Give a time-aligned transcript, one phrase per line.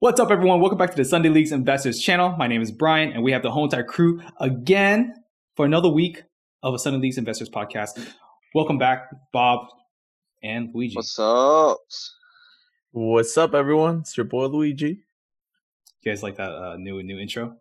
[0.00, 0.60] What's up, everyone?
[0.60, 2.36] Welcome back to the Sunday Leagues Investors channel.
[2.38, 5.12] My name is Brian, and we have the whole entire crew again
[5.56, 6.22] for another week
[6.62, 8.06] of a Sunday Leagues Investors podcast.
[8.54, 9.66] Welcome back, Bob
[10.40, 10.94] and Luigi.
[10.94, 11.78] What's up?
[12.92, 13.98] What's up, everyone?
[14.02, 15.00] It's your boy Luigi.
[16.02, 17.56] You guys like that uh, new new intro?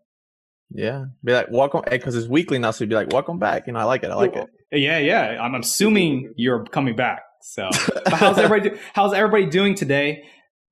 [0.69, 3.65] Yeah, be like welcome because it's weekly now, so you'd be like welcome back.
[3.65, 4.11] You know, I like it.
[4.11, 4.47] I like it.
[4.71, 5.41] Yeah, yeah.
[5.41, 7.23] I'm assuming you're coming back.
[7.41, 7.67] So,
[8.05, 8.69] but how's everybody?
[8.69, 10.25] do- how's everybody doing today?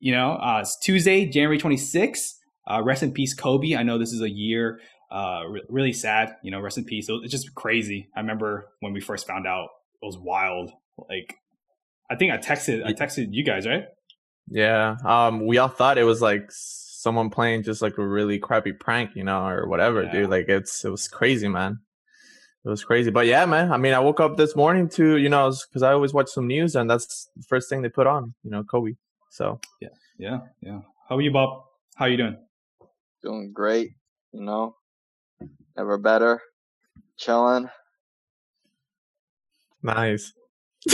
[0.06, 2.34] You know, uh, it's Tuesday, January 26th.
[2.70, 3.76] Uh, rest in peace, Kobe.
[3.76, 4.80] I know this is a year
[5.12, 6.36] uh, re- really sad.
[6.44, 7.08] You know, rest in peace.
[7.10, 8.08] It's just crazy.
[8.16, 9.70] I remember when we first found out.
[10.04, 10.70] It was wild.
[11.10, 11.34] Like,
[12.08, 12.86] I think I texted.
[12.86, 13.86] I texted you guys, right?
[14.48, 14.98] Yeah.
[15.04, 19.16] Um, we all thought it was like someone playing just like a really crappy prank,
[19.16, 20.12] you know, or whatever, Yeah.
[20.12, 20.30] dude.
[20.30, 21.80] Like it's it was crazy, man.
[22.64, 23.72] It was crazy, but yeah, man.
[23.72, 26.46] I mean, I woke up this morning to you know because I always watch some
[26.46, 28.92] news, and that's the first thing they put on, you know, Kobe.
[29.32, 30.40] So Yeah, yeah.
[30.62, 30.82] Yeah.
[31.10, 31.64] How are you, Bob?
[31.96, 32.38] How are you doing?
[33.24, 33.92] Doing great,
[34.32, 34.76] you know.
[35.78, 36.42] Never better.
[37.18, 37.70] Chilling.
[39.82, 40.34] nice.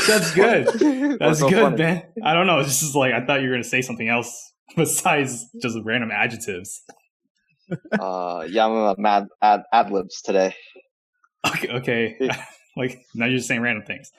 [0.07, 0.67] That's good.
[1.19, 1.77] That's so good, funny?
[1.77, 2.03] man.
[2.23, 2.59] I don't know.
[2.59, 6.81] It's just like I thought you were gonna say something else besides just random adjectives.
[7.99, 10.53] Uh, yeah, I'm mad ad ad libs today.
[11.47, 12.29] Okay, okay.
[12.77, 14.11] like now you're just saying random things.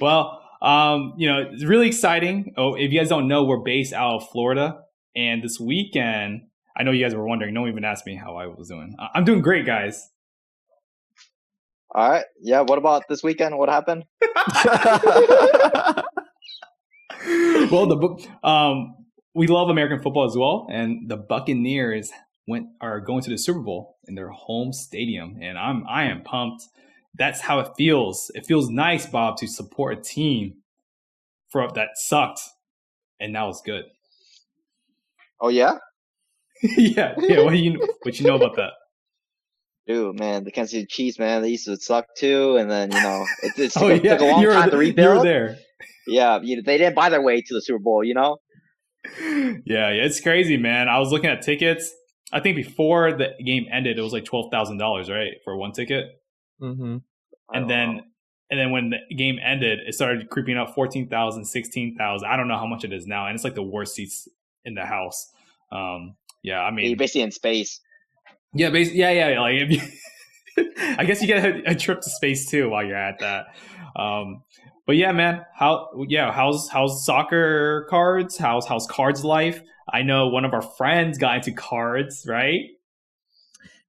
[0.00, 2.52] Well, um, you know, it's really exciting.
[2.56, 4.80] Oh, if you guys don't know, we're based out of Florida,
[5.14, 6.42] and this weekend,
[6.76, 7.54] I know you guys were wondering.
[7.54, 8.96] No one even asked me how I was doing.
[9.14, 10.10] I'm doing great, guys.
[11.94, 12.24] All right.
[12.42, 12.62] Yeah.
[12.62, 13.56] What about this weekend?
[13.56, 14.04] What happened?
[17.70, 18.20] well, the book.
[18.42, 18.96] Um,
[19.34, 22.10] we love American football as well, and the Buccaneers
[22.48, 26.22] went are going to the Super Bowl in their home stadium, and I'm I am
[26.22, 26.64] pumped.
[27.18, 28.30] That's how it feels.
[28.34, 30.54] It feels nice, Bob, to support a team
[31.48, 32.40] for that sucked,
[33.20, 33.84] and now it's good.
[35.40, 35.78] Oh yeah,
[36.62, 37.40] yeah, yeah.
[37.42, 38.72] What do you what you know about that?
[39.86, 43.00] dude, man, the Kansas City Chiefs, man, they used to suck too, and then you
[43.00, 44.76] know it, it oh, took, Oh a- yeah, took a long you were, time to
[44.76, 45.26] th- you were rebuild.
[45.26, 45.58] there.
[46.08, 48.38] Yeah, you, they didn't buy their way to the Super Bowl, you know.
[49.20, 50.88] Yeah, yeah, it's crazy, man.
[50.88, 51.92] I was looking at tickets.
[52.32, 55.72] I think before the game ended, it was like twelve thousand dollars, right, for one
[55.72, 56.06] ticket.
[56.58, 56.96] Hmm
[57.52, 58.02] and then know.
[58.50, 62.58] and then when the game ended it started creeping up 14,000 16,000 I don't know
[62.58, 64.28] how much it is now and it's like the worst seats
[64.64, 65.30] in the house.
[65.72, 67.80] Um yeah I you're mean basically in space.
[68.54, 70.64] yeah basically yeah yeah like if you,
[70.98, 73.46] I guess you get a, a trip to space too while you're at that.
[74.00, 74.42] Um
[74.86, 78.38] but yeah man how yeah how's how's soccer cards?
[78.38, 79.60] How's how's cards life?
[79.92, 82.60] I know one of our friends got into cards right?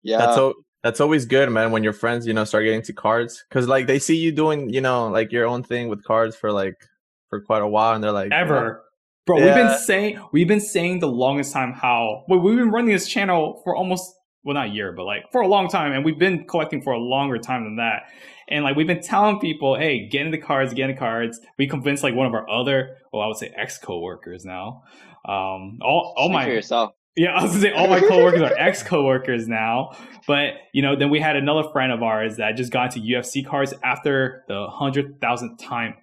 [0.04, 0.18] Yeah.
[0.18, 0.54] That's o-
[0.84, 1.72] that's always good, man.
[1.72, 4.70] When your friends, you know, start getting to cards, because like they see you doing,
[4.70, 6.76] you know, like your own thing with cards for like
[7.30, 8.84] for quite a while, and they're like, you know, ever.
[9.26, 12.92] Bro, we've been saying we've been saying the longest time how well, we've been running
[12.92, 16.06] this channel for almost well not a year, but like for a long time, and
[16.06, 18.04] we've been collecting for a longer time than that.
[18.48, 21.42] And like we've been telling people, hey, get into cards, get into cards.
[21.58, 24.84] We convinced like one of our other, well, I would say ex coworkers now.
[25.26, 26.94] Um, all all Speak my for yourself.
[27.18, 29.98] Yeah, I was gonna say all my coworkers are ex coworkers now.
[30.28, 33.46] But you know, then we had another friend of ours that just got into UFC
[33.46, 35.96] cards after the hundred thousandth time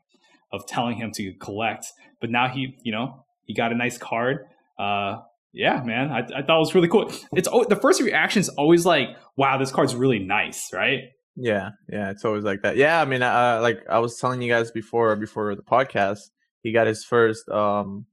[0.52, 1.86] of telling him to collect.
[2.20, 4.46] But now he, you know, he got a nice card.
[4.78, 5.18] Uh,
[5.52, 7.12] yeah, man, I, I thought it was really cool.
[7.32, 11.10] It's al- the first reaction is always like, "Wow, this card's really nice," right?
[11.36, 12.76] Yeah, yeah, it's always like that.
[12.76, 16.30] Yeah, I mean, uh, like I was telling you guys before before the podcast,
[16.62, 18.06] he got his first um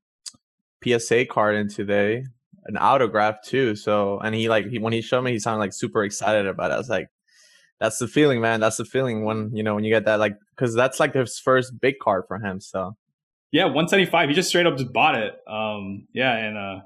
[0.83, 2.25] PSA card in today,
[2.65, 3.75] an autograph too.
[3.75, 6.71] So, and he like he, when he showed me, he sounded like super excited about
[6.71, 6.75] it.
[6.75, 7.07] I was like,
[7.79, 8.59] "That's the feeling, man.
[8.59, 11.39] That's the feeling when you know when you get that like because that's like his
[11.39, 12.95] first big card for him." So,
[13.51, 14.29] Yeah, one seventy five.
[14.29, 15.33] He just straight up just bought it.
[15.47, 16.79] Um, yeah, and uh,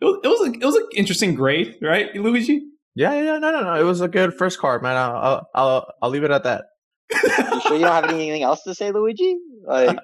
[0.00, 2.62] it was it was, a, it was an interesting grade, right, Luigi?
[2.94, 4.96] yeah, yeah, yeah, no, no, no, it was a good first card, man.
[4.96, 6.64] I'll I'll I'll, I'll leave it at that.
[7.10, 9.36] You sure you don't have anything else to say, Luigi?
[9.66, 9.98] Like,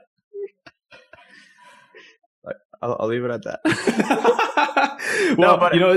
[2.85, 3.61] I'll, I'll leave it at that.
[5.39, 5.95] well, but- you know,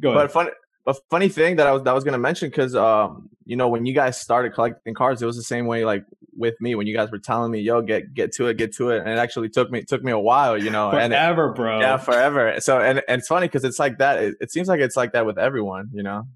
[0.00, 0.24] go ahead.
[0.24, 0.50] But funny,
[0.86, 3.68] a funny thing that I was that I was gonna mention because um you know
[3.68, 6.04] when you guys started collecting cards, it was the same way like
[6.36, 8.90] with me when you guys were telling me, "Yo, get get to it, get to
[8.90, 11.52] it," and it actually took me took me a while, you know, and it- Forever,
[11.52, 11.80] bro.
[11.80, 12.60] yeah, forever.
[12.60, 14.22] So and and it's funny because it's like that.
[14.22, 16.28] It, it seems like it's like that with everyone, you know.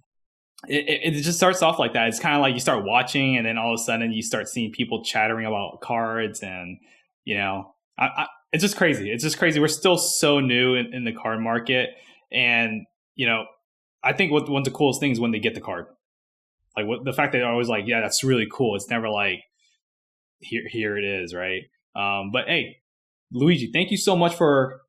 [0.68, 2.08] it, it, it just starts off like that.
[2.08, 4.48] It's kind of like you start watching, and then all of a sudden you start
[4.48, 6.78] seeing people chattering about cards, and
[7.24, 9.10] you know, I, I, it's just crazy.
[9.10, 9.60] It's just crazy.
[9.60, 11.90] We're still so new in, in the card market,
[12.32, 13.44] and you know,
[14.02, 15.86] I think what one of the coolest things when they get the card,
[16.76, 18.76] like what the fact that they're always like, yeah, that's really cool.
[18.76, 19.42] It's never like
[20.38, 21.62] here, here it is, right?
[21.94, 22.78] Um, but hey,
[23.32, 24.80] Luigi, thank you so much for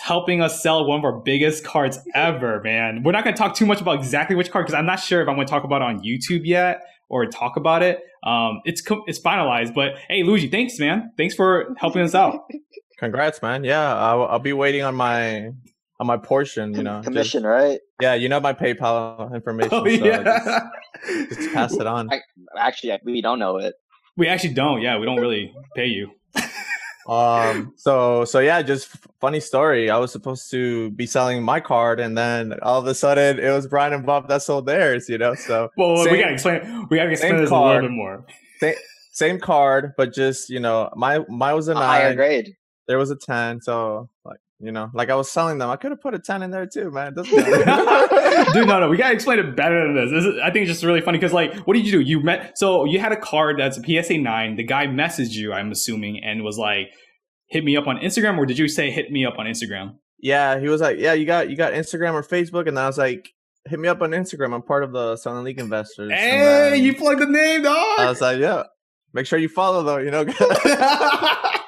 [0.00, 3.02] helping us sell one of our biggest cards ever, man.
[3.02, 5.22] We're not going to talk too much about exactly which card because I'm not sure
[5.22, 8.00] if I'm going to talk about it on YouTube yet or talk about it.
[8.24, 11.12] Um, it's it's finalized, but hey, Luigi, thanks, man.
[11.16, 12.40] Thanks for helping us out.
[12.98, 13.64] Congrats, man.
[13.64, 15.50] Yeah, I'll, I'll be waiting on my
[16.00, 16.74] on my portion.
[16.74, 17.78] You know, commission, just, right?
[18.00, 19.70] Yeah, you know my PayPal information.
[19.78, 20.22] Oh so yeah.
[21.06, 22.12] just, just pass it on.
[22.12, 22.20] I-
[22.58, 23.74] Actually, we don't know it.
[24.16, 24.80] we actually don't.
[24.82, 26.10] Yeah, we don't really pay you.
[27.08, 27.72] Um.
[27.78, 28.88] So so yeah, just
[29.20, 29.88] funny story.
[29.90, 33.50] I was supposed to be selling my card, and then all of a sudden it
[33.50, 35.08] was Brian and Bob that sold theirs.
[35.08, 36.86] You know, so Well, we Same- gotta explain.
[36.90, 37.82] We gotta explain same this a little card.
[37.82, 38.26] bit more.
[39.12, 42.16] same card, but just you know, my my was a A higher nine.
[42.16, 42.56] grade.
[42.88, 43.60] There was a ten.
[43.62, 46.42] So like you know, like I was selling them, I could have put a ten
[46.42, 47.14] in there too, man.
[47.14, 50.10] Dude, no, no, we gotta explain it better than this.
[50.10, 52.00] this is, I think it's just really funny because, like, what did you do?
[52.00, 54.56] You met, so you had a card that's a PSA nine.
[54.56, 56.88] The guy messaged you, I'm assuming, and was like,
[57.46, 59.96] "Hit me up on Instagram," or did you say, "Hit me up on Instagram"?
[60.20, 62.88] yeah, he was like, yeah, you got you got Instagram or Facebook, and then I
[62.88, 63.32] was like,
[63.66, 64.52] hit me up on Instagram.
[64.52, 66.10] I'm part of the Selling League investors.
[66.10, 67.76] And Hey, then you plugged the name, dog.
[68.00, 68.64] I was like, yeah.
[69.12, 70.24] Make sure you follow though, you know.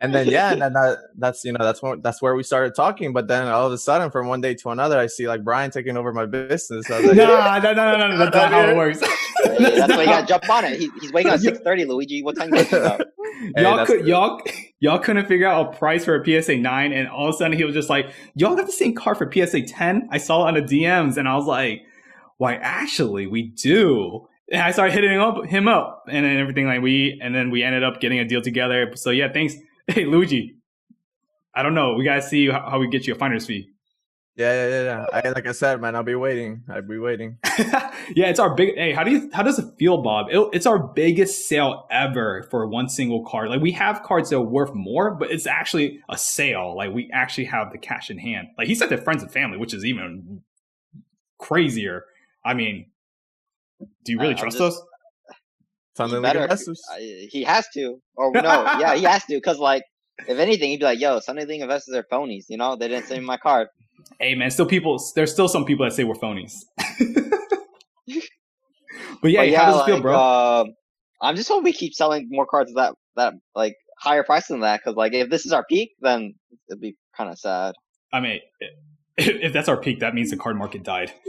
[0.00, 2.74] and then yeah, and then that, that's you know that's when, that's where we started
[2.74, 3.14] talking.
[3.14, 5.70] But then all of a sudden, from one day to another, I see like Brian
[5.70, 6.90] taking over my business.
[6.90, 9.00] I was like, nah, no, no, no, no, that's not how it works.
[9.00, 10.78] That's why you gotta jump on it.
[10.78, 12.22] He, he's waking up at six thirty, Luigi.
[12.22, 13.00] What time you waking up?
[13.54, 14.06] Hey, y'all could good.
[14.06, 14.40] y'all
[14.80, 17.56] y'all couldn't figure out a price for a PSA nine, and all of a sudden
[17.56, 20.48] he was just like, "Y'all got the same car for PSA ten." I saw it
[20.48, 21.82] on the DMs, and I was like,
[22.36, 22.56] "Why?
[22.56, 26.80] Actually, we do." And I started hitting him up, him up, and then everything like
[26.80, 28.92] we, and then we ended up getting a deal together.
[28.94, 29.56] So yeah, thanks.
[29.94, 30.56] Hey, Luigi.
[31.54, 31.94] I don't know.
[31.94, 33.70] We gotta see how, how we get you a finder's fee.
[34.36, 34.82] yeah, yeah, yeah.
[35.12, 35.20] yeah.
[35.24, 36.64] I, like I said, man, I'll be waiting.
[36.68, 37.38] I'll be waiting.
[37.58, 38.74] yeah, it's our big.
[38.74, 39.30] Hey, how do you?
[39.32, 40.26] How does it feel, Bob?
[40.30, 43.48] It, it's our biggest sale ever for one single card.
[43.48, 46.76] Like we have cards that are worth more, but it's actually a sale.
[46.76, 48.48] Like we actually have the cash in hand.
[48.58, 50.42] Like he said to friends and family, which is even
[51.38, 52.04] crazier.
[52.44, 52.90] I mean,
[54.04, 54.82] do you really I'm trust just- us?
[55.96, 56.42] Something He like better.
[56.44, 56.82] investors.
[56.98, 58.42] He has to, or no,
[58.78, 59.82] yeah, he has to, because like,
[60.28, 63.06] if anything, he'd be like, "Yo, Sunday League investors are phonies." You know, they didn't
[63.06, 63.68] send me my card.
[64.20, 65.02] Hey, man, still people.
[65.14, 66.52] There's still some people that say we're phonies.
[69.22, 70.16] but yeah, But how does it feel, bro?
[70.18, 70.66] um,
[71.20, 74.80] I'm just hoping we keep selling more cards that that like higher price than that,
[74.84, 76.34] because like if this is our peak, then
[76.70, 77.74] it'd be kind of sad.
[78.12, 78.40] I mean,
[79.16, 81.12] if, if that's our peak, that means the card market died.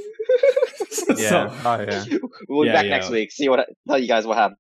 [1.18, 1.30] Yeah.
[1.30, 2.06] So, oh yeah.
[2.50, 2.90] we'll be Yeah, back yeah.
[2.98, 3.32] next week.
[3.32, 4.58] See what tell you guys what happened.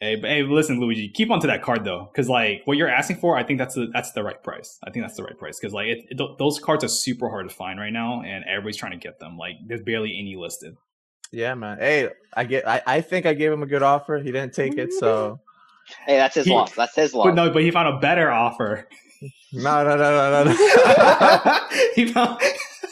[0.00, 2.88] Hey, but hey, listen, Luigi, keep on to that card though, because like what you're
[2.90, 4.78] asking for, I think that's the that's the right price.
[4.84, 7.48] I think that's the right price because like it, it, those cards are super hard
[7.48, 9.38] to find right now, and everybody's trying to get them.
[9.38, 10.74] Like there's barely any listed.
[11.32, 11.78] Yeah, man.
[11.78, 12.68] Hey, I get.
[12.68, 14.18] I, I think I gave him a good offer.
[14.18, 15.40] He didn't take it, so
[16.06, 16.74] Hey, that's his He- loss.
[16.74, 17.26] That's his loss.
[17.26, 18.86] But no, but he found a better offer.
[19.52, 20.52] No, no, no, no, no.
[20.52, 21.60] no.
[21.94, 22.40] he found.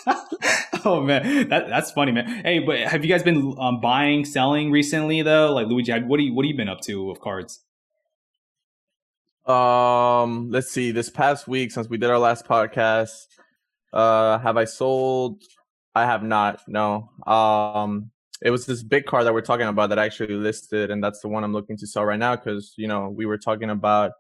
[0.85, 2.27] oh man, that that's funny, man.
[2.45, 5.53] Hey, but have you guys been um, buying, selling recently though?
[5.53, 7.61] Like Luigi, what do you what have you been up to with cards?
[9.47, 10.91] Um, let's see.
[10.91, 13.27] This past week, since we did our last podcast,
[13.93, 15.43] uh, have I sold?
[15.95, 16.61] I have not.
[16.67, 17.11] No.
[17.27, 18.11] Um,
[18.43, 21.21] it was this big car that we're talking about that I actually listed, and that's
[21.21, 24.13] the one I'm looking to sell right now because you know we were talking about.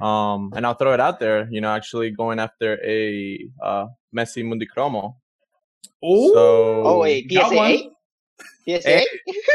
[0.00, 1.48] Um, and I'll throw it out there.
[1.50, 3.86] You know, actually going after a uh
[4.16, 5.14] Messi Mundicromo.
[6.02, 7.90] Oh, So oh wait, got PSA.
[8.66, 9.02] PSA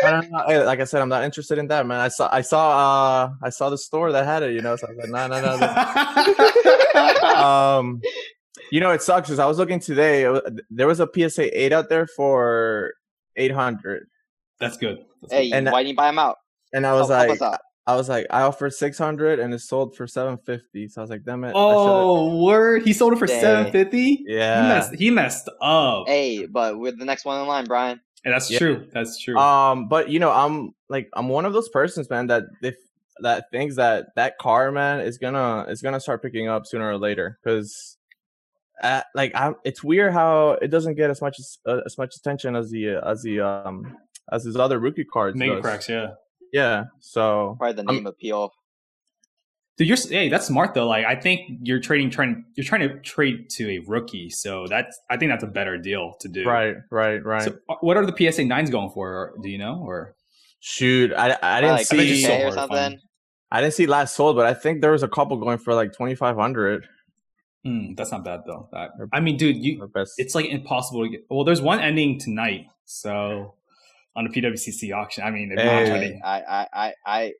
[0.04, 0.64] I don't know.
[0.66, 2.00] Like I said, I'm not interested in that, man.
[2.00, 4.54] I saw, I saw, uh, I saw the store that had it.
[4.54, 5.58] You know, so I was like, no, no, no.
[6.94, 7.36] no.
[7.36, 8.02] um,
[8.72, 10.24] you know, it sucks because I was looking today.
[10.24, 12.94] it wa- There was a PSA eight out there for
[13.36, 14.08] eight hundred,
[14.60, 15.00] That's good.
[15.22, 16.38] That's Hey, And- why didn't you buy them out?
[16.74, 17.60] and I was Help- help like, us out.
[17.88, 20.88] I was like, I offered six hundred, and it sold for seven fifty.
[20.88, 21.50] So I was like, damn it.
[21.50, 22.82] I Oh, word!
[22.84, 24.24] He sold it for seven fifty.
[24.28, 24.62] Yeah.
[24.64, 24.96] he messed.
[24.96, 26.08] He messed up.
[26.08, 28.02] Hey, but we're the next one in line, Brian.
[28.24, 28.58] And that's Yeah.
[28.58, 28.88] true.
[28.92, 29.38] That's true.
[29.38, 32.76] Um, but you know, I'm like, I'm one of those persons, man, that if
[33.22, 36.98] that thinks that that car, man, is gonna is gonna start picking up sooner or
[36.98, 37.98] later, because.
[38.84, 42.18] Uh, like I'm, it's weird how it doesn't get as much as uh, as much
[42.18, 43.98] attention as the uh, as the um
[44.34, 45.38] as his other rookie cards.
[45.38, 45.62] Mega does.
[45.62, 46.08] cracks, yeah.
[46.56, 46.86] Yeah.
[47.02, 48.52] So Probably the I'm- name appeal.
[49.78, 50.88] Dude, you're hey, that's smart though.
[50.88, 54.98] Like, I think you're trading, trying, you're trying to trade to a rookie, so that's,
[55.10, 56.46] I think that's a better deal to do.
[56.48, 57.42] right, right, right.
[57.44, 59.10] So, uh, what are the PSA nines going for?
[59.12, 59.84] Or, do you know?
[59.86, 60.16] Or
[60.62, 62.70] Shoot, I I didn't like I see so or hard to find.
[62.72, 63.00] something.
[63.52, 65.92] I didn't see last sold, but I think there was a couple going for like
[65.92, 66.88] twenty five hundred.
[67.66, 68.70] Hmm, that's not bad though.
[68.72, 70.14] That I mean, dude, you Best.
[70.18, 71.26] it's like impossible to get.
[71.30, 73.56] Well, there's one ending tonight, so
[74.16, 75.24] on the PWCC auction.
[75.24, 75.90] I mean, they're Hey.
[75.90, 76.22] trading.
[76.24, 77.34] I, I, I, I.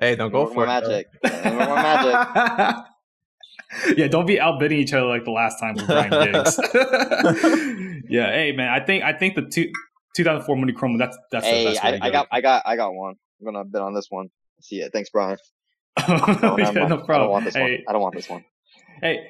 [0.00, 0.66] hey, don't go for it.
[0.66, 1.06] magic.
[1.22, 2.84] More magic.
[3.96, 6.58] yeah, don't be outbidding each other like the last time with Brian Diggs.
[8.08, 9.70] yeah, hey man, I think I think the two,
[10.16, 12.94] 2004 Mundicromo that's that's the best way I, to I got, I got, I got
[12.94, 13.14] one.
[13.40, 14.28] I'm gonna bid on this one.
[14.60, 14.92] See it.
[14.92, 15.38] Thanks, Brian.
[15.98, 16.06] yeah,
[16.42, 17.04] No, never no mind.
[17.08, 17.62] I don't want this one.
[17.64, 18.44] Hey, I don't want this one.
[19.00, 19.20] hey,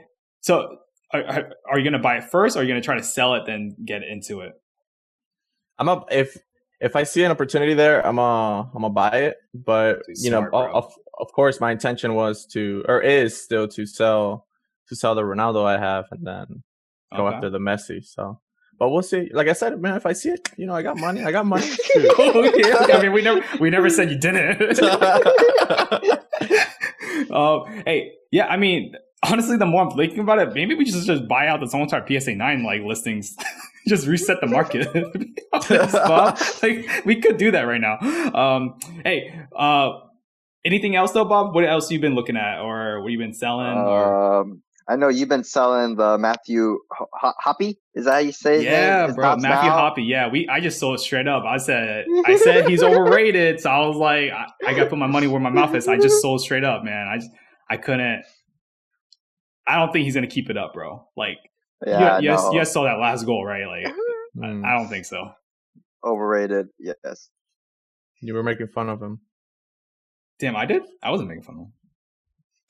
[0.41, 0.79] so
[1.13, 3.35] are, are, are you gonna buy it first, or are you gonna try to sell
[3.35, 4.53] it then get into it?
[5.79, 6.37] I'm up if
[6.81, 9.37] if I see an opportunity there, I'm uh I'm gonna buy it.
[9.55, 13.87] But you know, smart, of of course, my intention was to or is still to
[13.87, 14.47] sell
[14.89, 16.63] to sell the Ronaldo I have and then
[17.17, 17.37] go Okay.
[17.37, 18.05] after the Messi.
[18.05, 18.41] So,
[18.79, 19.31] but we'll see.
[19.33, 21.23] Like I said, man, if I see it, you know, I got money.
[21.23, 21.67] I got money.
[21.97, 22.75] Okay, okay.
[22.93, 24.81] I mean, we never we never said you didn't.
[27.31, 31.07] um, hey, yeah, I mean, honestly, the more I'm thinking about it, maybe we just
[31.07, 33.37] just buy out this whole entire PSA nine like listings,
[33.87, 34.93] just reset the market.
[35.71, 36.39] Bob.
[36.63, 37.99] like we could do that right now.
[38.35, 39.91] Um, hey, uh,
[40.65, 41.55] anything else though, Bob?
[41.55, 43.77] What else you been looking at, or what you been selling?
[43.77, 44.41] or...
[44.41, 47.77] Um, I know you've been selling the Matthew Ho- Hoppe.
[47.95, 48.65] Is that how you say?
[48.65, 49.91] Yeah, His bro, Matthew now?
[49.91, 50.07] Hoppe.
[50.07, 50.49] Yeah, we.
[50.49, 51.45] I just sold it straight up.
[51.45, 53.61] I said, I said he's overrated.
[53.61, 55.87] So I was like, I, I got to put my money where my mouth is.
[55.87, 57.07] I just sold straight up, man.
[57.07, 57.31] I just,
[57.69, 58.25] I couldn't.
[59.65, 61.07] I don't think he's gonna keep it up, bro.
[61.17, 61.39] Like,
[61.87, 63.67] Yeah, you, you, guys, no, you guys saw that last goal, right?
[63.67, 63.95] Like,
[64.37, 65.33] Mm, I don't think so.
[66.05, 66.69] overrated.
[66.79, 67.31] Yes.
[68.23, 69.21] you were making fun of him.
[70.39, 70.83] Damn, I did.
[71.03, 71.73] I wasn't making fun of him.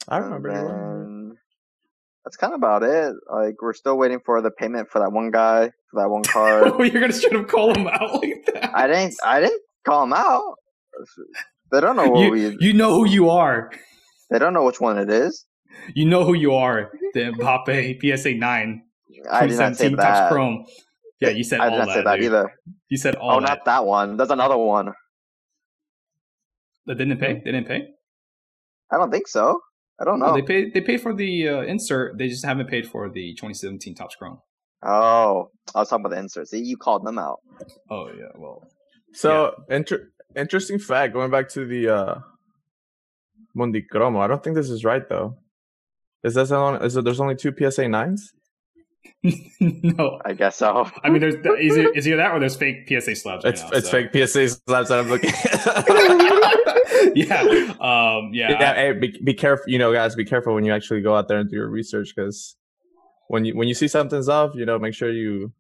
[0.08, 0.48] I And remember.
[0.48, 1.36] you were.
[2.24, 3.14] that's kind of about it.
[3.30, 6.72] Like we're still waiting for the payment for that one guy for that one card.
[6.92, 8.70] You're gonna straight up call him out like that.
[8.74, 9.14] I didn't.
[9.24, 10.54] I didn't call him out.
[11.72, 12.56] They don't know what you, we.
[12.60, 13.70] you know who you are.
[14.30, 15.44] They don't know which one it is.
[15.94, 16.90] You know who you are.
[17.14, 18.82] The Mbappe PSA nine.
[19.30, 20.30] I did not say 2017 Topps that.
[20.30, 20.66] Chrome.
[21.20, 21.94] Yeah, you said I all did not that.
[21.94, 22.24] say that dude.
[22.26, 22.52] either.
[22.88, 23.48] You said all Oh, that.
[23.48, 24.16] not that one.
[24.16, 24.92] There's another one.
[26.86, 27.34] That didn't pay.
[27.44, 27.88] They didn't pay.
[28.90, 29.60] I don't think so.
[30.00, 30.34] I don't No, know.
[30.34, 30.72] they paid.
[30.74, 32.16] They paid for the uh, insert.
[32.18, 34.38] They just haven't paid for the 2017 Topps Chrome.
[34.82, 36.50] Oh, I was talking about the inserts.
[36.52, 37.40] See, you called them out.
[37.90, 38.62] Oh yeah, well,
[39.12, 41.12] So inter- interesting fact.
[41.12, 42.14] Going back to the uh,
[43.56, 45.36] Mundicromo, I don't think this is right though.
[46.24, 48.32] Is that only, is it, there's only two PSA nines?
[49.60, 50.18] No.
[50.24, 50.88] I guess so.
[51.04, 53.44] I mean, there's is it is either that or there's fake PSA slabs.
[53.44, 54.02] Right It's now, it's so.
[54.08, 55.30] fake PSA slabs that I'm looking.
[57.14, 57.42] yeah.
[57.80, 58.30] Um.
[58.32, 58.50] Yeah.
[58.50, 59.64] yeah, hey, be, be careful.
[59.68, 62.12] You know, guys, be careful when you actually go out there and do your research
[62.14, 62.56] because
[63.28, 65.52] when you when you see something's off, you know, make sure you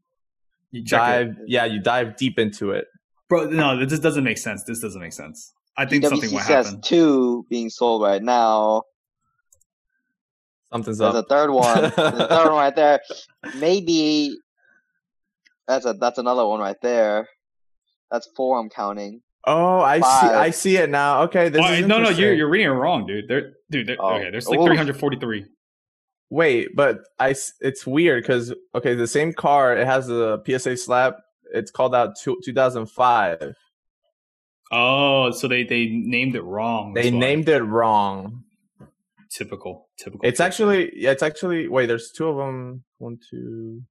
[0.70, 1.24] you check it.
[1.26, 1.36] dive.
[1.46, 2.86] Yeah, you dive deep into it.
[3.28, 3.44] bro.
[3.46, 4.64] No, this doesn't make sense.
[4.64, 5.52] This doesn't make sense.
[5.76, 6.80] I think something PWC will happen.
[6.82, 8.82] two being sold right now.
[10.72, 11.80] Something's There's a third one.
[11.80, 13.00] There's a third one right there.
[13.56, 14.36] Maybe
[15.66, 17.28] that's a that's another one right there.
[18.10, 18.58] That's four.
[18.58, 19.20] I'm counting.
[19.46, 20.04] Oh, I see.
[20.34, 21.22] I see it now.
[21.22, 23.26] Okay, this Oh, is no, no, you're you're reading wrong, dude.
[23.26, 23.86] There, dude.
[23.88, 24.14] There, Oh.
[24.16, 24.66] Okay, there's like Oof.
[24.66, 25.46] 343.
[26.28, 31.16] Wait, but I it's weird because okay, the same car it has a PSA slap.
[31.52, 33.54] It's called out two, 2005.
[34.72, 36.94] Oh, so they they named it wrong.
[36.94, 38.44] They named it wrong.
[39.30, 40.20] Typical, typical.
[40.28, 41.86] It's actually yeah, it's actually wait.
[41.86, 42.84] There's two of them.
[42.98, 43.82] One, two,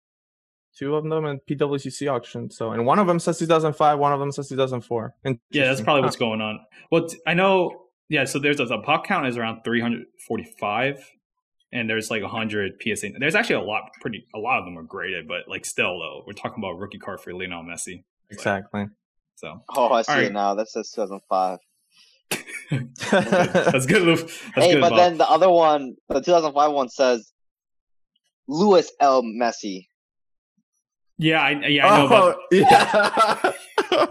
[0.78, 2.50] two of them in PWCC auction.
[2.52, 3.98] So and one of them says 2005.
[4.00, 5.16] One of them says 2004.
[5.26, 6.06] And Yeah, that's probably Huh.
[6.08, 6.60] what's going on.
[6.92, 7.86] Well, t- I know.
[8.10, 11.04] Yeah, so there's a, the pop count is around 345,
[11.72, 13.10] and there's like 100 PSA.
[13.20, 16.24] There's actually a lot, pretty a lot of them are graded, but like still though,
[16.26, 18.04] we're talking about rookie card for Lionel Messi.
[18.32, 18.86] exactly.
[19.36, 20.26] So Oh, I see Alright.
[20.28, 20.56] it now.
[20.56, 21.60] That says 2005.
[23.12, 24.16] That's good, Lou.
[24.16, 24.98] That's hey, good, but Bob.
[25.00, 27.32] then the other one, the 2005 one says
[28.48, 29.24] Louis L.
[29.24, 29.88] Messi.
[31.18, 32.38] yeah, I, yeah, I know about.
[32.38, 34.06] oh, yeah.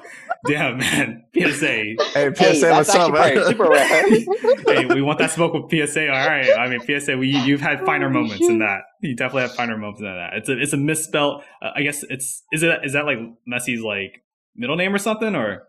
[0.46, 1.66] Damn, man, PSA.
[1.66, 3.44] hey, Hey, PSA, that's what's up, man?
[3.44, 3.86] super rare.
[4.66, 6.08] hey, we want that smoke with PSA.
[6.08, 6.56] All right.
[6.56, 8.82] I mean, PSA, we, you've had finer moments than that.
[9.00, 10.34] You definitely have finer moments than that.
[10.34, 11.42] It's a it's a misspelled.
[11.60, 14.22] Uh, I guess it's is it is that like Messi's like
[14.54, 15.64] middle name or something or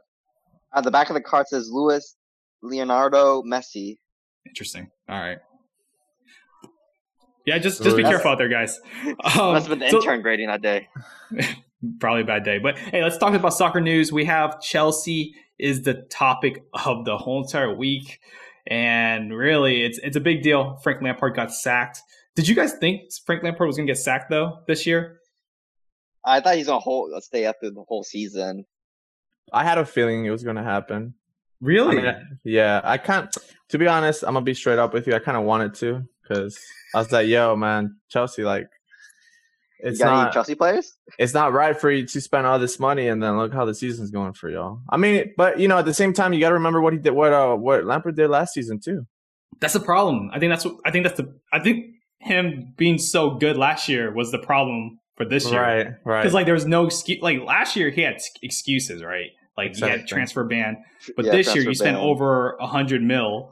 [0.74, 2.15] At the back of the card says Louis
[2.62, 3.98] Leonardo Messi.
[4.46, 4.89] interesting.
[5.08, 5.38] All right.
[7.46, 8.12] Yeah, just just be Louis.
[8.12, 8.80] careful out there, guys.
[9.06, 10.88] Um, Must have been the so- intern grading that day.
[12.00, 12.60] probably a bad day.
[12.60, 14.12] But hey, let's talk about soccer news.
[14.12, 18.20] We have Chelsea is the topic of the whole entire week,
[18.68, 20.78] and really, it's it's a big deal.
[20.84, 22.01] Frank Lampard got sacked.
[22.36, 25.20] Did you guys think Frank Lampard was going to get sacked though this year?
[26.24, 28.66] I thought he's gonna hold, stay after the whole season.
[29.51, 31.16] I had a feeling it was gonna happen.
[31.62, 31.96] I Really?
[31.98, 33.36] mean, I- yeah, I can't.
[33.70, 35.13] To be honest, I'm gonna be straight up with you.
[35.13, 36.58] I kind of wanted to because
[36.96, 38.68] I was like, "Yo, man, Chelsea, like,
[39.84, 40.96] You it's any not, Chelsea players?
[41.18, 43.74] it's not right for you to spend all this money and then look how the
[43.75, 46.50] season's going for y'all." I mean, but you know, at the same time, you got
[46.50, 49.06] to remember what he did, what uh, what Lampard did last season too.
[49.60, 50.30] that's the problem.
[50.34, 51.86] I think that's what I think that's the I think
[52.22, 55.62] him being so good last year was the problem for this year.
[55.62, 56.22] Right, right.
[56.22, 57.22] Because like there was no excuse.
[57.22, 59.30] Like last year he had excuses, right?
[59.60, 60.84] Like he had transfer ban,
[61.16, 63.51] but Yeah, this year you spent over a hundred mil,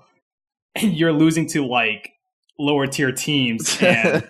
[0.75, 2.11] and you're losing to like
[2.57, 3.77] lower tier teams.
[3.81, 4.27] And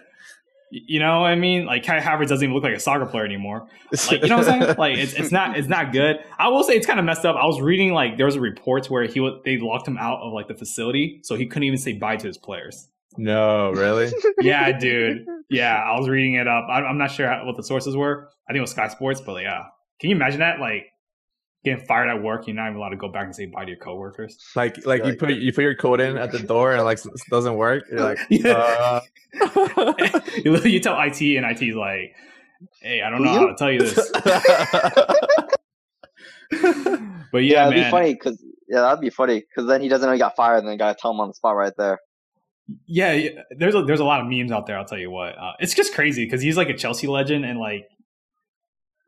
[0.69, 3.23] you know, what I mean, like Kai Havertz doesn't even look like a soccer player
[3.23, 3.67] anymore.
[4.11, 4.75] Like you know what I'm saying?
[4.77, 6.17] Like it's it's not it's not good.
[6.37, 7.37] I will say it's kind of messed up.
[7.37, 10.33] I was reading like there was reports where he wa- they locked him out of
[10.33, 12.89] like the facility, so he couldn't even say bye to his players.
[13.17, 14.11] no, really?
[14.41, 15.25] Yeah, dude.
[15.49, 16.65] Yeah, I was reading it up.
[16.69, 18.27] I, I'm not sure how, what the sources were.
[18.47, 19.63] I think it was Sky Sports, but yeah,
[20.01, 20.59] can you imagine that?
[20.59, 20.87] Like
[21.71, 23.69] getting fired at work, you're not even allowed to go back and say bye to
[23.71, 24.37] your coworkers.
[24.55, 26.97] Like, like you Like- put you put your code in at the door and like
[26.97, 27.83] s- doesn't work.
[27.91, 28.51] You're like, Yeah.
[28.53, 29.01] uh,
[30.43, 32.13] you, you tell IT, and IT's like,
[32.81, 33.39] "Hey, I don't know You?
[33.39, 34.11] how to tell you this."
[37.31, 40.05] But Yeah, yeah, it'd be funny because yeah, that'd be funny because then he doesn't
[40.07, 41.99] know he got fired, and then gotta tell him on the spot right there.
[42.85, 44.77] Yeah, yeah, there's a, there's a lot of memes out there.
[44.77, 47.59] I'll tell you what, uh, it's just crazy because he's like a Chelsea legend and
[47.59, 47.85] like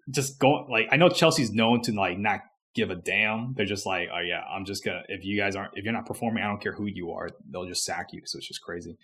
[0.09, 2.41] just going like I know Chelsea's known to like not
[2.75, 3.53] give a damn.
[3.55, 6.05] They're just like, oh yeah, I'm just gonna if you guys aren't if you're not
[6.05, 8.21] performing, I don't care who you are, they'll just sack you.
[8.25, 8.97] So it's just crazy.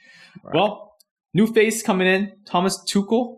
[0.43, 0.55] Right.
[0.55, 0.95] Well,
[1.34, 3.38] new face coming in, Thomas Tuchel,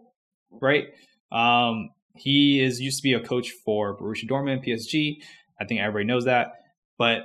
[0.52, 0.86] right?
[1.32, 5.18] Um, he is used to be a coach for Borussia Dortmund, PSG.
[5.60, 6.54] I think everybody knows that,
[6.98, 7.22] but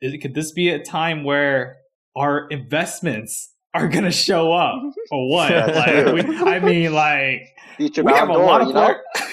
[0.00, 1.76] is, could this be a time where
[2.16, 5.50] our investments are gonna show up or what?
[5.74, 8.68] Like, we, I mean, like Future we have a d'Or, lot of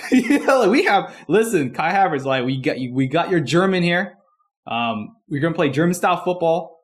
[0.11, 0.45] you know?
[0.45, 1.15] yeah, like, we have.
[1.27, 2.93] Listen, Kai Havertz, like we got you.
[2.93, 4.17] We got your German here.
[4.67, 6.79] Um, we're gonna play German style football.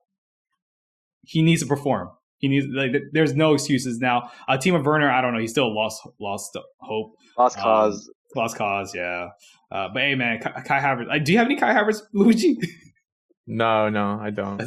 [1.24, 2.10] He needs to perform.
[2.38, 2.68] He needs.
[2.70, 4.30] Like, there's no excuses now.
[4.48, 5.40] Uh, Timo Werner, I don't know.
[5.40, 7.14] He still lost lost hope.
[7.38, 8.12] Lost Um, cause.
[8.36, 8.94] Lost cause.
[8.94, 9.30] Yeah.
[9.72, 11.14] Uh, but hey, man, Kai, Kai Havertz.
[11.14, 12.58] Uh, do you have any Kai Havertz, Luigi?
[13.48, 14.62] no, no, I don't.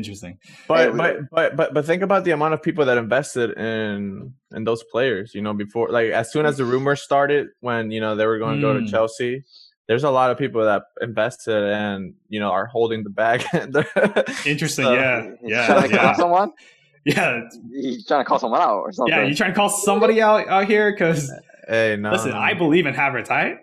[0.00, 0.38] Interesting.
[0.66, 4.32] But Hey, but but but but think about the amount of people that invested in
[4.56, 5.32] in those players.
[5.34, 8.38] You know, before like as soon as the rumors started, when you know they were
[8.38, 8.90] going to go to Mm.
[8.90, 9.44] Chelsea,
[9.88, 13.44] there's a lot of people that invested and you know are holding the bag.
[14.46, 14.86] Interesting.
[14.86, 15.30] So, yeah.
[15.42, 15.66] Yeah.
[15.66, 16.12] trying to call Yeah.
[16.14, 16.50] someone.
[17.04, 17.40] Yeah.
[17.72, 19.14] He's trying to call someone out or something.
[19.14, 19.24] Yeah.
[19.24, 20.92] You trying to call somebody out out here?
[20.92, 21.30] Because
[21.68, 22.12] hey, no.
[22.12, 22.38] listen, no.
[22.38, 23.28] I believe in Havertz.
[23.30, 23.56] Right?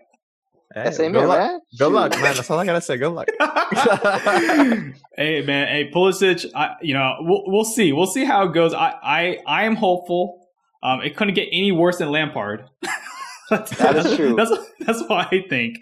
[0.83, 1.39] Hey, Yeah, same good luck.
[1.39, 1.59] man.
[1.77, 2.35] Good luck, man.
[2.35, 2.97] That's all I gotta say.
[2.97, 3.27] Good luck.
[5.15, 8.73] hey man, hey Pulisic, I, you know we'll we'll see, we'll see how it goes.
[8.73, 10.47] I I, I am hopeful.
[10.83, 12.65] Um, it couldn't get any worse than Lampard.
[13.49, 14.35] that's, That is true.
[14.35, 15.77] That's that's what I think.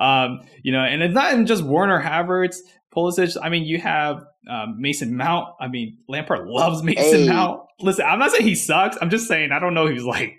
[0.00, 2.56] Um, you know, and it's not even just Werner Havertz,
[2.94, 3.36] Pulisic.
[3.42, 5.48] I mean, you have um, Mason Mount.
[5.60, 7.28] I mean, Lampard loves Mason Hey.
[7.28, 7.62] Mount.
[7.80, 8.96] Listen, I'm not saying he sucks.
[9.00, 10.36] I'm just saying I don't know if he's like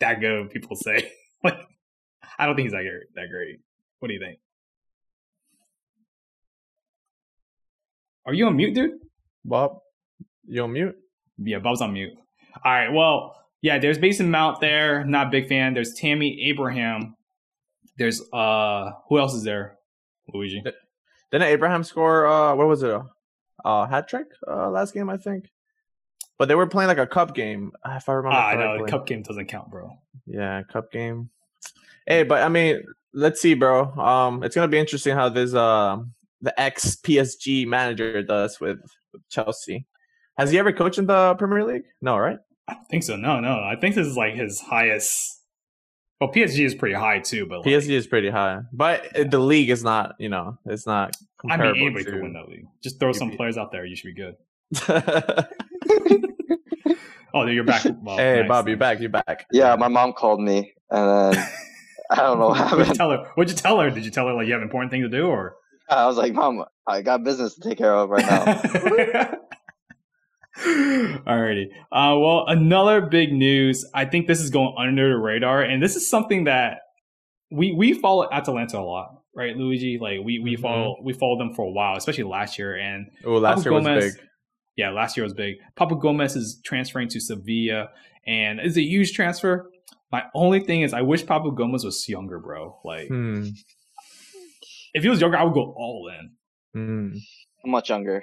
[0.00, 0.50] that good.
[0.50, 1.10] People say
[1.44, 1.58] like
[2.42, 3.14] I don't think he's that great.
[3.14, 3.60] That great.
[4.00, 4.38] What do you think?
[8.26, 8.98] Are you on mute, dude?
[9.44, 9.78] Bob,
[10.46, 10.96] you on mute?
[11.38, 12.12] Yeah, Bob's on mute.
[12.64, 12.92] All right.
[12.92, 15.04] Well, yeah, there's Mason Mount there.
[15.04, 15.74] Not a big fan.
[15.74, 17.16] There's Tammy Abraham.
[17.98, 19.78] There's uh who else is there?
[20.32, 20.62] Luigi.
[21.30, 22.26] Didn't Abraham score?
[22.26, 22.90] Uh, what was it?
[22.90, 23.04] A
[23.64, 25.50] uh, hat trick uh, last game, I think.
[26.38, 28.86] But they were playing like a cup game, if I remember Ah, I know correctly.
[28.86, 29.96] the cup game doesn't count, bro.
[30.26, 31.30] Yeah, cup game.
[32.06, 32.82] Hey, but I mean,
[33.14, 33.92] let's see, bro.
[33.92, 35.98] Um, it's gonna be interesting how this uh
[36.40, 38.78] the ex PSG manager does with,
[39.12, 39.86] with Chelsea.
[40.38, 41.84] Has he ever coached in the Premier League?
[42.00, 42.38] No, right?
[42.68, 43.16] I think so.
[43.16, 43.60] No, no.
[43.62, 45.38] I think this is like his highest.
[46.20, 49.38] Well, PSG is pretty high too, but like, PSG is pretty high, but uh the
[49.38, 50.14] league is not.
[50.18, 51.16] You know, it's not.
[51.44, 52.66] I mean, Comparable anybody to- could win that league.
[52.82, 53.36] Just throw some UP.
[53.36, 53.84] players out there.
[53.84, 54.36] You should be good.
[57.34, 57.82] Oh, you're back.
[58.02, 58.18] Bob.
[58.18, 58.80] hey, Nice, Bob, you nice.
[58.80, 59.00] back?
[59.00, 59.46] You're back?
[59.52, 61.48] Yeah, my mom called me, and then
[62.10, 62.96] I don't know what What'd you happened.
[62.96, 63.24] tell her?
[63.34, 63.90] What'd you tell her?
[63.90, 65.56] Did you tell her like you have important thing to do, or?
[65.88, 69.34] I was like, Mom, I got business to take care of right now.
[70.58, 71.66] Alrighty.
[71.90, 73.84] Uh, well, another big news.
[73.94, 76.78] I think this is going under the radar, and this is something that
[77.50, 79.98] we we follow Atalanta a lot, right, Luigi?
[80.00, 80.60] Like we we Mhm.
[80.60, 82.76] follow we followed them for a while, especially last year.
[82.76, 84.22] And Oh, last Papu year was big.
[84.76, 85.56] yeah, last year was big.
[85.78, 87.88] Papu Gomez is transferring to Sevilla,
[88.26, 89.70] and it's a huge transfer.
[90.12, 92.78] My only thing is, I wish Papu Gomez was younger, bro.
[92.84, 93.46] Like, Hmm.
[94.94, 96.30] if he was younger, I would go all in.
[96.74, 97.16] Hmm.
[97.64, 98.22] How much younger?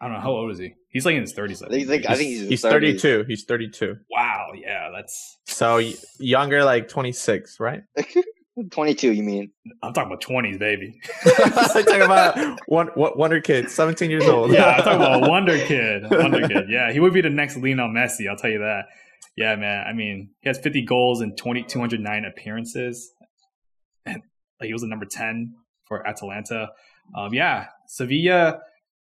[0.00, 0.74] I don't know how old is he?
[0.90, 1.62] He's like in his thirties.
[1.62, 3.24] I think, I think he's, in He's 32.
[3.28, 3.96] He's 32.
[4.10, 5.38] Wow, yeah, that's.
[5.46, 5.80] So
[6.18, 7.82] younger, like 26, right?
[8.70, 9.50] 22, you mean?
[9.82, 10.98] I'm talking about twenties, baby.
[11.26, 11.52] I'm
[11.84, 14.50] talking about one, one Wonder Kid, 17 years old.
[14.52, 16.04] yeah, I'm talking about a wonder kid.
[16.10, 16.64] Wonder kid.
[16.70, 18.28] Yeah, he would be the next Lionel Messi.
[18.30, 18.86] I'll tell you that.
[19.36, 19.84] Yeah, man.
[19.86, 23.12] I mean, he has 50 goals and 20, 209 appearances.
[24.06, 24.22] And
[24.60, 25.54] like he was the number 10
[25.86, 26.70] for Atalanta.
[27.16, 28.60] Um, yeah, Sevilla.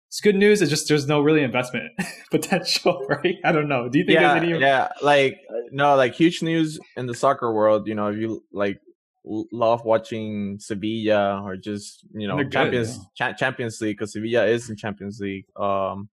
[0.09, 0.63] it's good news.
[0.63, 1.93] It's just there's no really investment
[2.31, 3.37] potential, right?
[3.45, 3.89] I don't know.
[3.89, 4.61] Do you think yeah, there's any?
[4.61, 5.39] yeah, like
[5.71, 7.87] no, like huge news in the soccer world.
[7.87, 8.81] You know, if you like
[9.25, 14.47] love watching Sevilla or just you know They're good, Champions cha- Champions League because Sevilla
[14.47, 15.47] is in Champions League.
[15.57, 16.09] Um,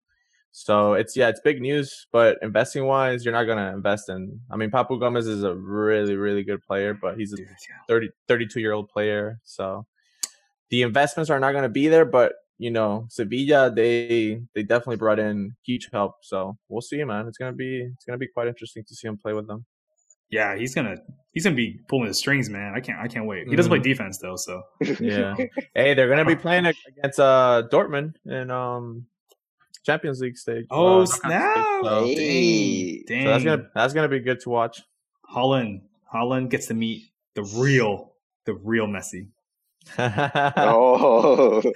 [0.56, 2.06] so it's yeah, it's big news.
[2.12, 4.40] But investing wise, you're not gonna invest in.
[4.52, 7.48] I mean, Papu Gomez is a really really good player, but he's a Dude,
[7.90, 9.40] 30, 32 year old player.
[9.44, 9.86] So
[10.70, 14.98] the investments are not going to be there, but you know, Sevilla, they they definitely
[14.98, 16.16] brought in huge help.
[16.22, 17.28] So we'll see, man.
[17.28, 19.66] It's gonna be it's gonna be quite interesting to see him play with them.
[20.30, 20.98] Yeah, he's gonna
[21.34, 22.74] he's gonna be pulling the strings, man.
[22.76, 23.48] I can't I can't wait.
[23.48, 23.84] He doesn't play Mhm.
[23.84, 24.62] defense though, so
[25.00, 25.36] Yeah.
[25.76, 29.06] hey, they're gonna be playing against uh Dortmund in um
[29.84, 30.66] Champions League stage.
[30.72, 31.58] Oh uh, snap!
[31.58, 31.84] stage.
[31.84, 33.24] So, Dang, dang.
[33.26, 34.82] so that's gonna that's gonna be good to watch.
[35.34, 35.82] Haaland
[36.14, 37.04] Haaland gets to meet
[37.36, 38.14] the real
[38.46, 39.28] the real Messi.
[40.58, 41.62] Oh.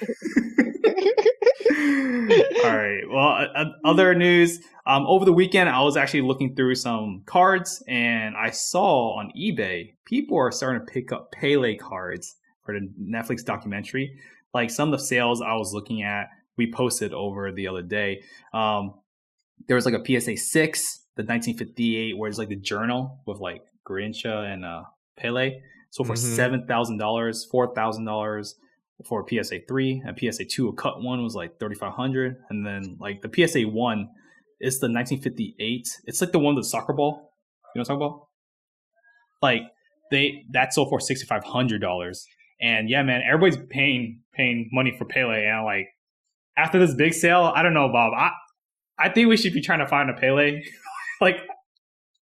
[1.69, 3.01] All right.
[3.09, 4.59] Well, uh, uh, other news.
[4.85, 9.31] Um, over the weekend, I was actually looking through some cards, and I saw on
[9.37, 14.17] eBay people are starting to pick up Pele cards for the Netflix documentary.
[14.53, 18.23] Like some of the sales I was looking at, we posted over the other day.
[18.53, 18.95] Um,
[19.67, 23.61] there was like a PSA six, the 1958, where it's like the journal with like
[23.87, 24.83] Garrincha and uh,
[25.17, 25.59] Pele.
[25.91, 26.35] So for Mhm.
[26.35, 28.55] seven thousand dollars, four thousand dollars
[29.05, 32.37] for a PSA three, and PSA two, a cut one was like thirty five hundred,
[32.49, 34.09] and then like the PSA one
[34.59, 35.87] is the 1958.
[36.05, 37.31] It's like the one with the soccer ball.
[37.75, 38.27] You know what I'm talking about?
[39.41, 39.61] Like
[40.11, 42.25] they that sold for sixty five hundred dollars,
[42.61, 45.87] and yeah, man, everybody's paying paying money for Pele, and I'm like
[46.57, 48.13] after this big sale, I don't know, Bob.
[48.17, 48.31] I
[48.99, 50.61] I think we should be trying to find a Pele.
[51.21, 51.37] like,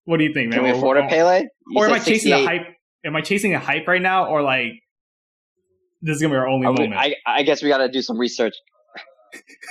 [0.05, 0.59] what do you think, man?
[0.61, 1.43] Can we afford a Pele?
[1.43, 2.67] You or am I chasing the hype?
[3.05, 4.73] Am I chasing a hype right now, or like
[6.03, 7.01] this is gonna be our only Are we- moment?
[7.01, 8.55] I, I guess we got to do some research.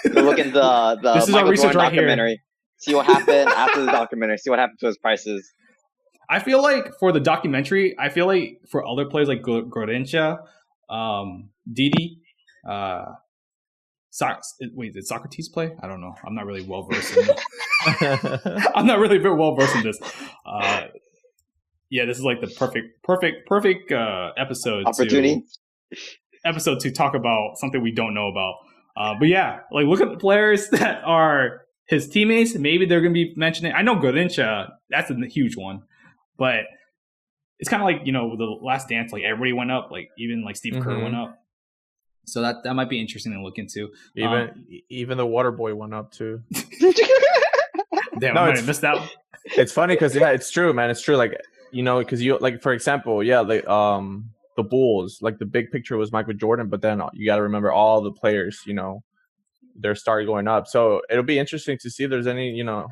[0.06, 2.02] Look in the the This is our research right here.
[2.02, 2.41] documentary.
[2.78, 4.38] See what happened after the documentary.
[4.38, 5.49] See what happened to his prices.
[6.30, 10.39] I feel like for the documentary, I feel like for other players like Garrincha,
[10.89, 12.19] um, Didi,
[12.69, 13.06] uh,
[14.13, 14.43] Soc-
[14.76, 15.76] wait, did Socrates play?
[15.82, 16.13] I don't know.
[16.23, 17.17] I'm not really well versed.
[17.17, 17.28] in
[18.76, 19.99] I'm not really very well versed in this.
[20.45, 20.84] Uh,
[21.89, 24.86] yeah, this is like the perfect, perfect, perfect uh, episode.
[24.86, 25.43] Opportunity.
[25.91, 25.97] To,
[26.45, 28.54] episode to talk about something we don't know about.
[28.95, 32.54] Uh, but yeah, like look at the players that are his teammates.
[32.54, 33.73] Maybe they're going to be mentioning.
[33.76, 35.82] I know Garrincha, that's a huge one,
[36.38, 36.65] but
[37.58, 39.12] it's kind of like you know the Last Dance.
[39.12, 39.89] Like everybody went up.
[39.91, 41.04] Like even like Steve Kerr Mhm.
[41.04, 41.39] went up.
[42.25, 43.91] So that that might be interesting to look into.
[44.15, 46.41] even e- even the water boy went up too.
[48.19, 49.09] Damn, No, I might it's- have missed out.
[49.45, 50.89] it's funny because yeah, it's true, man.
[50.89, 51.17] It's true.
[51.17, 51.39] Like
[51.71, 55.71] you know, because you like for example, yeah, like um the Bulls, like the big
[55.71, 58.62] picture was Michael Jordan, but then you got to remember all the players.
[58.65, 59.03] You know,
[59.75, 60.67] their star going up.
[60.67, 62.88] So it'll be interesting to see if there's any, you know,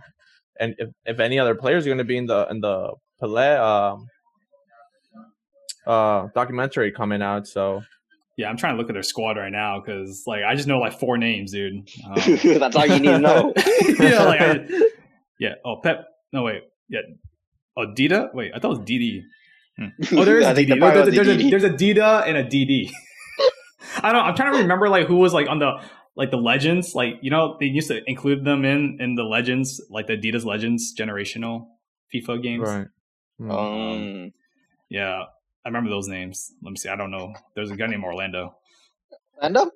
[0.59, 3.57] and if, if any other players are going to be in the in the Pelé
[3.59, 4.07] um
[5.87, 7.47] uh documentary coming out.
[7.47, 7.83] So
[8.37, 10.79] Yeah, I'm trying to look at their squad right now because like I just know
[10.79, 11.87] like four names, dude.
[12.05, 12.13] Um,
[12.59, 13.53] That's all you need to know.
[13.99, 14.65] yeah, like I,
[15.39, 15.55] yeah.
[15.65, 16.05] Oh, Pep.
[16.33, 16.63] No, wait.
[16.89, 17.01] Yeah.
[17.77, 18.33] Oh, Dida.
[18.33, 19.23] Wait, I thought it was Didi.
[19.77, 19.87] Hmm.
[20.17, 20.79] Oh, there is I a think Didi.
[20.79, 21.49] the part There's, was a, there's, a, Didi.
[21.49, 22.91] there's a Dida and a Didi.
[24.01, 24.23] I don't.
[24.25, 25.81] I'm trying to remember like who was like on the
[26.15, 26.95] like the legends.
[26.95, 30.45] Like you know they used to include them in in the legends, like the Adidas
[30.45, 31.67] Legends generational
[32.13, 32.67] FIFA games.
[32.67, 32.87] right.
[33.39, 33.51] Hmm.
[33.51, 34.31] Um,
[34.89, 35.23] Yeah,
[35.65, 36.51] I remember those names.
[36.63, 36.89] Let me see.
[36.89, 37.33] I don't know.
[37.55, 38.55] There's a guy named Orlando.
[39.41, 39.69] end up.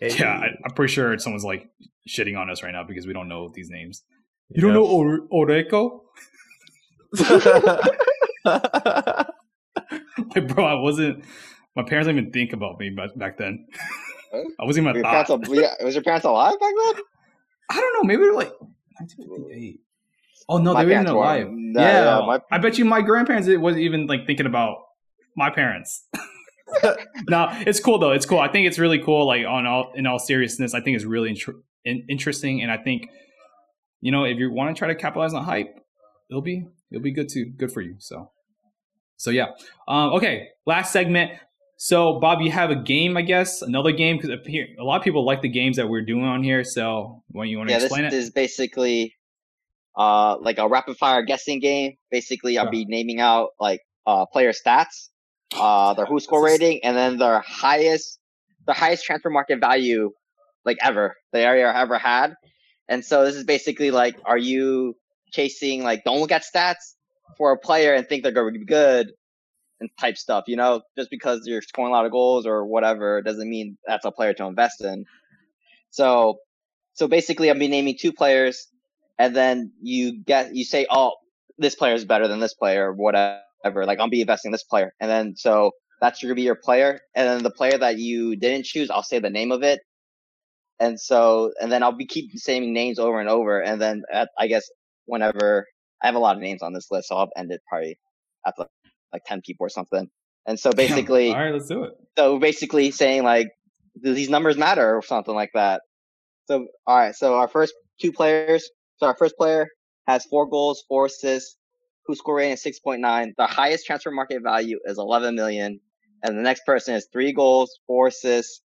[0.00, 1.68] Yeah, I, I'm pretty sure someone's like
[2.08, 4.02] shitting on us right now because we don't know these names.
[4.50, 6.00] You don't know or- Oreco?
[10.34, 11.24] Like, bro, I wasn't.
[11.76, 13.66] My parents didn't even think about me back, back then.
[14.32, 15.44] I wasn't Were even your a parents, thought.
[15.80, 17.02] al- was your parents alive back then?
[17.70, 18.02] I don't know.
[18.06, 18.52] Maybe they're like
[18.98, 19.80] 1958.
[20.48, 21.46] Oh no, My they were even parents were- alive.
[21.50, 24.76] no, yeah, yeah, my- I bet you my grandparents it wasn't even like thinking about
[25.36, 26.06] my parents.
[27.28, 28.12] no, it's cool though.
[28.12, 28.38] It's cool.
[28.40, 29.26] I think it's really cool.
[29.26, 32.76] Like on all in all seriousness, I think it's really intr- in- interesting, and I
[32.78, 33.08] think
[34.00, 35.74] you know if you want to try to capitalize on hype,
[36.30, 37.96] it'll be it'll be good to good for you.
[37.98, 38.30] So,
[39.16, 39.46] so yeah.
[39.88, 41.32] Um, okay, last segment.
[41.76, 44.18] So Bob, you have a game, I guess, another game
[49.96, 51.96] uh like a rapid fire guessing game.
[52.10, 55.08] Basically, I'll be naming out like uh player stats,
[55.56, 58.18] uh their WhoScored rating, and then their highest
[58.66, 60.10] their highest transfer market value
[60.64, 62.34] like ever the area ever had.
[62.88, 64.96] And so this is basically like, are you
[65.32, 66.94] chasing like don't look at stats
[67.36, 69.12] for a player and think they're going to be good
[69.80, 73.22] and type stuff, you know, just because you're scoring a lot of goals or whatever
[73.22, 75.04] doesn't mean that's a player to invest in.
[75.90, 76.38] So,
[76.94, 78.68] so basically, I'm be naming two players,
[79.18, 81.12] and then you get you say, oh,
[81.58, 83.86] this player is better than this player, or whatever.
[83.86, 87.00] Like I'll be investing in this player, and then so that's gonna be your player,
[87.14, 89.80] and then the player that you didn't choose, I'll say the name of it,
[90.80, 94.30] and so and then I'll be keep saying names over and over, and then at,
[94.38, 94.68] I guess
[95.06, 95.66] whenever
[96.02, 97.98] I have a lot of names on this list, so I'll end it probably
[98.46, 98.68] at like,
[99.12, 100.08] like ten people or something.
[100.46, 101.92] And so basically, all right, let's do it.
[102.18, 103.50] so basically saying like
[104.02, 105.82] do these numbers matter or something like that.
[106.46, 108.68] So all right, so our first two players.
[108.96, 109.66] So our first player
[110.06, 111.56] has four goals, four assists,
[112.08, 113.32] WhoScored rating is six point nine.
[113.38, 115.80] The highest transfer market value is eleven million,
[116.22, 118.60] and the next person has three goals, four assists,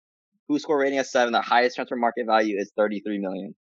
[0.49, 1.33] WhoScored rating is seven.
[1.33, 3.55] The highest transfer market value is thirty three million.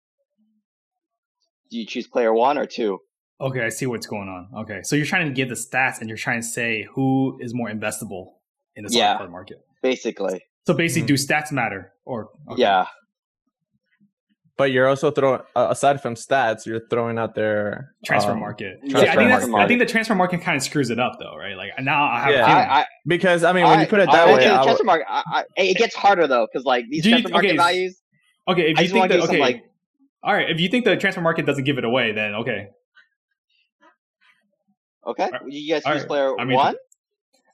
[1.70, 3.00] Do you choose player one or two?
[3.40, 4.48] Okay, I see what's going on.
[4.62, 7.52] Okay, so you're trying to give the stats and you're trying to say who is
[7.52, 8.34] more investable
[8.76, 9.26] in the Yeah.
[9.28, 9.58] market.
[9.82, 11.08] Basically, So basically, Mhm.
[11.08, 11.92] do stats matter?
[12.04, 12.62] Or okay.
[12.62, 12.86] yeah.
[14.56, 18.78] But you're also throwing uh, aside from stats, you're throwing out their transfer um, market.
[18.88, 19.52] transfer See, I think that's.
[19.52, 21.56] I think the transfer market kind of screws it up though, right?
[21.56, 22.42] Like now I have Yeah.
[22.42, 22.68] a feeling.
[22.70, 24.64] I, I, Because I mean, when you put it that went way, the I w-
[24.66, 25.06] transfer market.
[25.10, 28.00] I, I, it gets harder though, because like these Do you- transfer market okay, values.
[28.46, 29.64] okay, if you think that okay, some like
[30.22, 32.68] all right, if you think the transfer market doesn't give it away, then okay.
[35.06, 36.06] okay, Alright, you guys choose alright.
[36.06, 36.76] player I mean, one.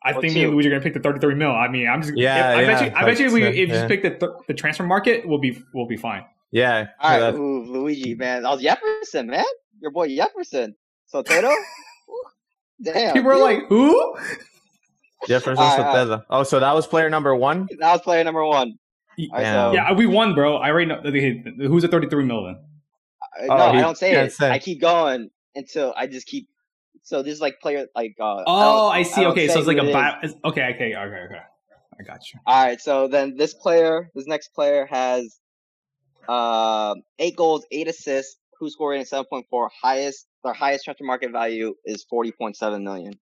[0.05, 1.51] I Or think me and Luigi are gonna pick the 33 mil.
[1.51, 2.93] I mean, I'm just Yeah, if- I bet you.
[2.97, 5.27] I bet you if we like, if you just pick the th- the transfer market,
[5.27, 6.25] we'll be we'll be fine.
[6.53, 9.45] Yeah, All right, that- ooh, Luigi, man, that was Jefferson, man,
[9.81, 10.75] your boy Jefferson.
[11.13, 11.55] Soteldo.
[12.83, 14.17] Damn, People are like, who?
[15.27, 16.07] Jefferson Alright, alright.
[16.09, 16.25] Soteldo.
[16.31, 17.69] Oh, so that was player number one.
[17.79, 18.79] that was player number one.
[19.19, 19.71] Alright, Damn.
[19.71, 20.57] so Yeah, we won, bro.
[20.57, 21.01] I already know.
[21.69, 22.57] Who's at 33 mil then?
[23.43, 24.33] uh, Oh, no, he I don't say it.
[24.33, 24.51] say.
[24.51, 26.49] I keep going until I just keep.
[27.03, 28.15] So this is like player like.
[28.21, 29.21] uh Oh, don't- I see.
[29.23, 29.93] don't okay, so it's like a it is.
[29.93, 30.13] bio.
[30.47, 31.41] Okay, okay, okay, okay.
[31.99, 32.41] I got you.
[32.47, 35.39] All right, so then this player, this next player has
[36.29, 39.71] um eight goals, eight assists, WhoScored rating seven point four.
[39.83, 43.15] Highest their highest transfer market value is forty point seven million.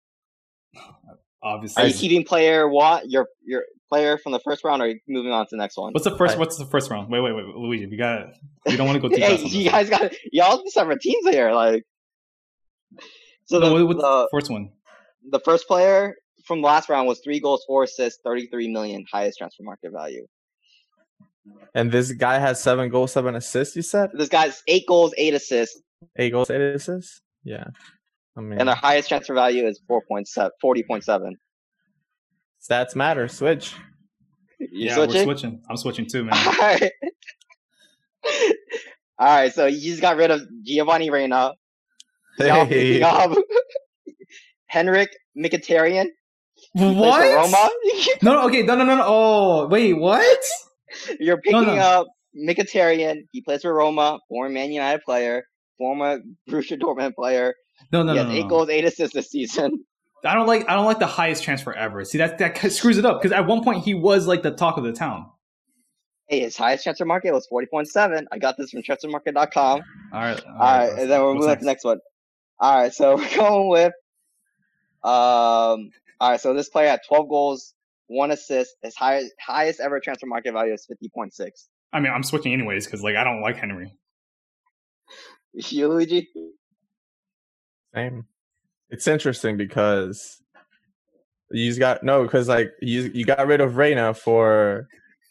[1.42, 1.82] Obviously.
[1.82, 4.98] Are you keeping player one your your player from the first round or are you
[5.06, 5.92] moving on to the next one?
[5.92, 6.34] What's the first?
[6.34, 7.08] I- What's the first round?
[7.10, 7.86] Wait, wait, wait, Luigi.
[7.86, 8.32] We got.
[8.66, 11.84] We don't want to go too hey, you guys got y'all separate teams here, like
[13.44, 14.70] so No, the, what's the the first one?
[15.30, 19.04] the first player from the last round was three goals, four assists, thirty three million,
[19.10, 20.26] highest transfer market value.
[21.74, 23.76] And this guy has seven goals, seven assists.
[23.76, 25.80] You said This guy's eight goals, eight assists,
[26.16, 27.20] eight goals, eight assists.
[27.44, 27.64] Yeah,
[28.36, 31.32] I mean, and their highest transfer value is 4.7, 40.7.
[32.68, 33.28] stats matter.
[33.28, 33.74] Switch.
[34.58, 35.14] You yeah, switching?
[35.14, 35.62] we're switching.
[35.70, 36.34] I'm switching too, man.
[36.46, 36.92] Alright.
[39.20, 41.52] Alright, so you just got rid of Giovanni Reyna.
[42.38, 43.00] Y'all Hey.
[43.00, 43.42] picking
[44.72, 46.06] Henrikh Mkhitaryan.
[46.74, 47.34] He plays for what?
[47.34, 47.70] Roma.
[48.22, 49.04] No, no, okay, no, no, no, no.
[49.06, 50.38] Oh, wait, what?
[51.20, 51.76] You're picking no.
[51.76, 53.22] up Mkhitaryan.
[53.32, 55.44] He plays for Roma, former Man United player,
[55.78, 56.20] former
[56.50, 57.54] Borussia Dortmund player.
[57.92, 58.12] No, no, no.
[58.12, 58.48] he no, has no, eight no.
[58.48, 59.84] goals, eight assists this season.
[60.24, 60.68] I don't like.
[60.68, 62.04] I don't like the highest transfer ever.
[62.04, 64.76] See, that that screws it up because at one point he was like the talk
[64.76, 65.26] of the town.
[66.28, 68.26] Hey, his highest transfer market was 40.7.
[68.30, 69.80] I got this from transfermarkt.com.
[70.12, 72.00] All right, All right, and then we're moving on to the next one.
[72.60, 73.92] All right, so we're going with
[75.04, 75.90] um.
[76.20, 77.74] All right, so this player had 12 goals,
[78.08, 78.74] one assist.
[78.82, 81.48] His highest highest ever transfer market value is 50.6.
[81.92, 83.92] I mean, I'm switching anyways because like I don't like Henry.
[85.54, 86.28] You, Luigi?
[87.94, 88.26] Same.
[88.90, 90.40] It's interesting because
[91.50, 94.88] you just got no because like you you got rid of Reyna for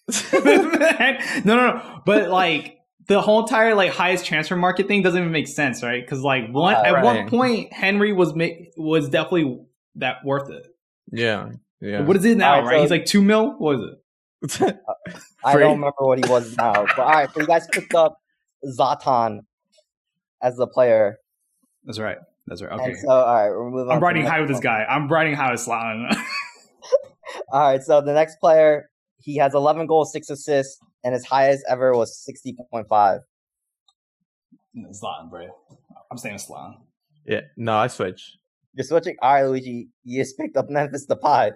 [0.34, 2.02] no, no, no.
[2.06, 6.04] But like the whole entire like highest transfer market thing doesn't even make sense, right?
[6.04, 9.60] Because like one Ah, at one point Henry was ma- was definitely
[9.96, 10.66] that worth it.
[11.12, 11.50] yeah
[11.82, 12.02] yeah.
[12.02, 12.56] What is it now?
[12.56, 12.76] Alright, right?
[12.78, 13.52] so- He's like two mil.
[13.58, 14.80] What is it?
[15.44, 16.74] I don't remember what he was now.
[16.74, 18.18] But all right, so you guys picked up
[18.66, 19.40] Zlatan
[20.42, 21.18] as the player.
[21.86, 22.18] That's right.
[22.48, 22.72] That's right.
[22.74, 22.84] Okay.
[22.92, 23.92] And so, all right, we're moving.
[23.92, 24.86] I'm to riding high with next this guy.
[24.88, 26.16] I'm riding high with Zlatan.
[27.52, 31.64] All right, so the next player, he has 11 goals, six assists, and his highest
[31.70, 33.20] ever was 60.5.
[34.78, 35.48] Zlatan, bro.
[36.10, 36.76] I'm saying Zlatan.
[37.26, 38.38] yeah no I switch.
[38.74, 39.16] You're switching.
[39.22, 41.52] All right, Luigi, you just picked up Memphis Depay.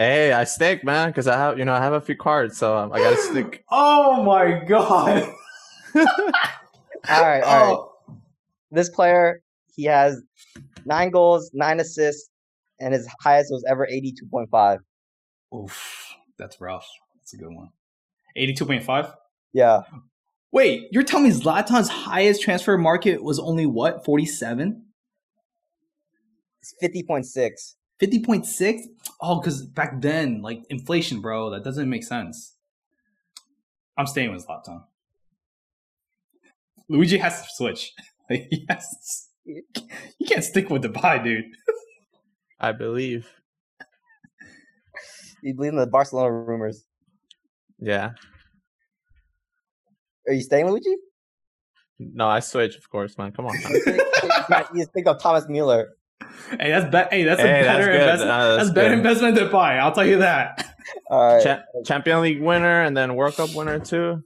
[0.00, 2.74] Hey, I stick man because I have you know I have a few cards so
[2.74, 3.64] um, I gotta stick.
[3.70, 5.30] Oh my god.
[5.94, 6.04] All
[7.08, 7.76] right, all right.
[7.76, 7.92] Oh.
[8.70, 9.42] This player,
[9.74, 10.22] he has
[10.86, 12.30] nine goals, nine assists,
[12.78, 14.78] and his highest was ever 82.5.
[15.54, 16.14] Oof.
[16.38, 16.88] That's rough.
[17.16, 17.70] That's a good one.
[18.36, 19.14] 82.5?
[19.52, 19.82] Yeah,
[20.52, 24.04] Wait, you're telling me Zlatan's highest transfer market was only what?
[24.04, 24.82] 47?
[26.60, 27.74] it's 50.6.
[28.00, 28.80] 50.6?
[29.20, 32.54] Oh, because back then, like inflation, bro, that doesn't make sense.
[33.96, 34.84] I'm staying with Zlatan.
[36.88, 37.92] Luigi has to switch.
[38.30, 39.60] Like, he has to,
[40.20, 41.46] you can't stick with the pie, dude.
[42.60, 43.28] I believe.
[45.42, 46.84] You believe in the Barcelona rumors?
[47.80, 48.10] Yeah.
[50.28, 50.96] Are you staying, Luigi?
[51.98, 53.32] No, I switch, of course, man.
[53.32, 53.56] Come on.
[54.48, 54.66] now.
[54.74, 55.90] you just think of Thomas Mueller.
[56.58, 58.00] Hey, that's be- hey, that's a Hey, that's better good.
[58.00, 58.30] investment.
[58.30, 58.98] Uh, that's that's better good.
[58.98, 59.78] investment than pie.
[59.78, 60.74] I'll tell you that.
[61.10, 61.42] All right.
[61.44, 64.22] Cha- Champion League winner and then World Cup winner too.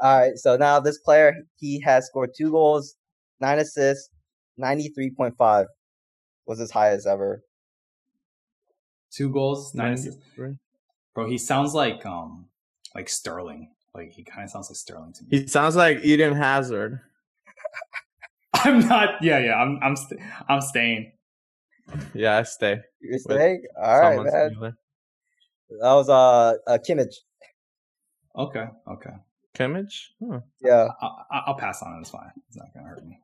[0.00, 0.36] All right.
[0.38, 2.96] So now this player, he has scored two goals,
[3.40, 4.10] nine assists,
[4.60, 5.66] 93.5
[6.46, 7.42] was his highest ever.
[9.12, 10.20] Two goals, nine assists.
[10.36, 10.56] 93.
[11.14, 12.46] Bro, he sounds like um
[12.94, 13.70] like Sterling.
[13.94, 15.40] Like he kind of sounds like Sterling to me.
[15.40, 17.00] He sounds like Eden Hazard.
[18.54, 19.22] I'm not.
[19.22, 19.54] Yeah, yeah.
[19.54, 19.78] I'm.
[19.82, 19.96] I'm.
[19.96, 21.12] St- I'm staying.
[22.14, 22.80] Yeah, I stay.
[23.00, 23.62] You're staying?
[23.80, 24.50] All right, man.
[24.50, 24.76] Mueller.
[25.80, 27.14] That was uh, uh Kimmich.
[28.36, 28.66] Okay.
[28.88, 29.10] Okay.
[29.56, 29.94] Kimmich?
[30.22, 30.40] Huh.
[30.60, 30.88] Yeah.
[31.00, 32.00] I, I- I'll pass on it.
[32.00, 32.30] It's fine.
[32.48, 33.18] It's not gonna hurt me.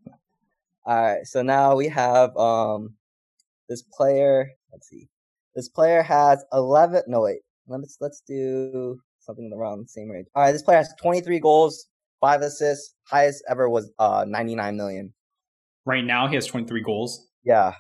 [0.85, 1.27] All right.
[1.27, 2.95] So now we have um
[3.69, 4.51] this player.
[4.73, 5.09] Let's see.
[5.55, 7.03] This player has 11.
[7.09, 7.41] No wait.
[7.69, 10.27] Let's let's do something around the same range.
[10.35, 10.53] All right.
[10.53, 11.87] This player has 23 goals,
[12.21, 12.95] five assists.
[13.05, 15.13] Highest ever was uh 99 million.
[15.85, 17.29] Right now, he has 23 goals.
[17.45, 17.75] Yeah.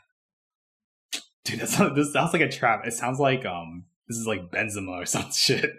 [1.44, 2.86] Dude, that sounds, this sounds like a trap.
[2.86, 5.70] It sounds like um, this is like Benzema or some shit.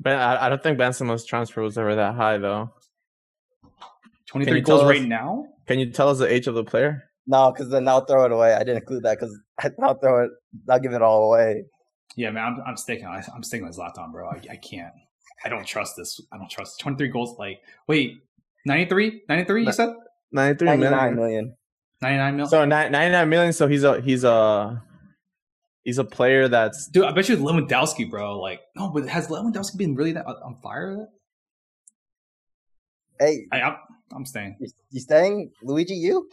[0.00, 2.70] Ben, I, I don't think Benzema's transfer was ever that high though.
[4.26, 5.46] 23 goals us- right now.
[5.66, 7.04] Can you tell us the age of the player?
[7.26, 8.52] No, because then I'll throw it away.
[8.52, 9.38] I didn't include that because
[9.82, 10.30] I'll throw it.
[10.68, 11.64] I'll give it all away.
[12.16, 13.06] Yeah, man, I'm, I'm sticking.
[13.06, 14.28] I, I'm sticking with Zlatan, bro.
[14.28, 14.92] I, I can't.
[15.44, 16.20] I don't trust this.
[16.32, 17.38] I don't trust 23 goals.
[17.38, 18.22] Like, wait,
[18.66, 19.66] 93, 93.
[19.66, 19.94] You said
[20.32, 21.16] 93 99 million.
[21.16, 21.56] million.
[22.02, 22.46] 99 mil.
[22.48, 23.52] So ni- 99 million.
[23.52, 24.82] So he's a he's a
[25.84, 28.38] he's a player that's Dude, I bet you Lewandowski, bro.
[28.40, 31.06] Like, no, but has Lewandowski been really that on fire?
[33.20, 33.76] Hey, I, I'm,
[34.12, 34.56] I'm staying.
[34.60, 35.94] you, you staying, Luigi?
[35.94, 36.28] You?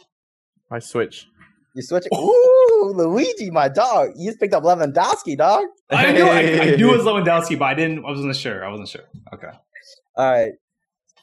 [0.70, 1.28] I switch.
[1.74, 2.10] You switching?
[2.18, 4.10] Ooh, Luigi, my dog.
[4.16, 5.66] You just picked up Lewandowski, dog.
[5.90, 8.04] I knew, I, I knew it was Lewandowski, but I didn't.
[8.04, 8.64] I wasn't sure.
[8.64, 9.04] I wasn't sure.
[9.32, 9.50] Okay.
[10.16, 10.52] All right.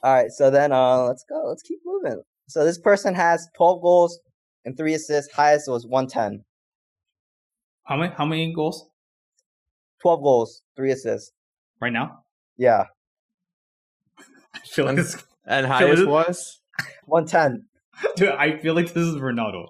[0.03, 0.31] All right.
[0.31, 1.43] So then uh let's go.
[1.49, 2.21] Let's keep moving.
[2.47, 4.19] So this person has 12 goals
[4.67, 5.33] and three assists.
[5.33, 6.43] Highest was 110.
[7.85, 8.13] How many?
[8.13, 8.89] How many goals
[10.01, 11.31] 12 goals, three assists.
[11.81, 12.19] right now?
[12.57, 12.83] Yeah.
[14.19, 16.61] I feel like this, And highest is- was
[17.05, 17.65] 110.
[18.15, 18.29] dude.
[18.29, 19.65] I feel like this is Ronaldo.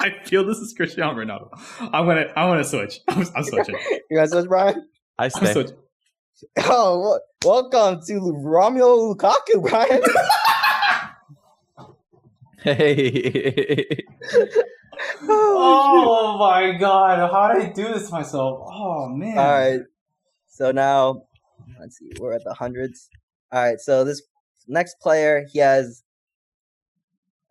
[0.00, 1.48] I feel this is Cristiano Ronaldo.
[1.80, 2.26] I'm gonna.
[2.36, 3.00] I'm gonna switch.
[3.08, 3.76] I'm, I'm switching.
[4.10, 4.88] You guys switch, Brian?
[5.18, 5.66] I I'm stay.
[6.64, 10.00] Oh, wel- welcome to Romelu Lukaku, Brian.
[12.62, 14.04] Hey.
[15.24, 17.18] Oh my god!
[17.30, 18.68] How did I do this to myself?
[18.70, 19.38] Oh man!
[19.38, 19.80] All right.
[20.48, 21.24] So now,
[21.80, 22.10] let's see.
[22.20, 23.08] We're at the hundreds.
[23.50, 23.80] All right.
[23.80, 24.22] So this
[24.68, 26.02] next player, he has,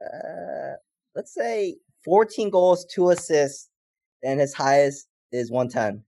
[0.02, 0.76] uh,
[1.16, 3.70] let's say, 14 goals, two assists,
[4.24, 6.04] and his highest is 110.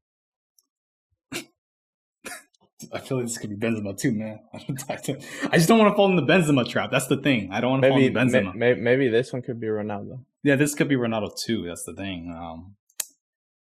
[2.91, 4.39] I feel like this could be Benzema too, man.
[4.53, 6.91] I just don't want to fall in the Benzema trap.
[6.91, 7.49] That's the thing.
[7.51, 8.55] I don't want to fall maybe, in Benzema.
[8.55, 11.65] may, maybe this one could be Ronaldo, Yeah, this could be Ronaldo too.
[11.65, 12.33] That's the thing.
[12.37, 12.75] Um,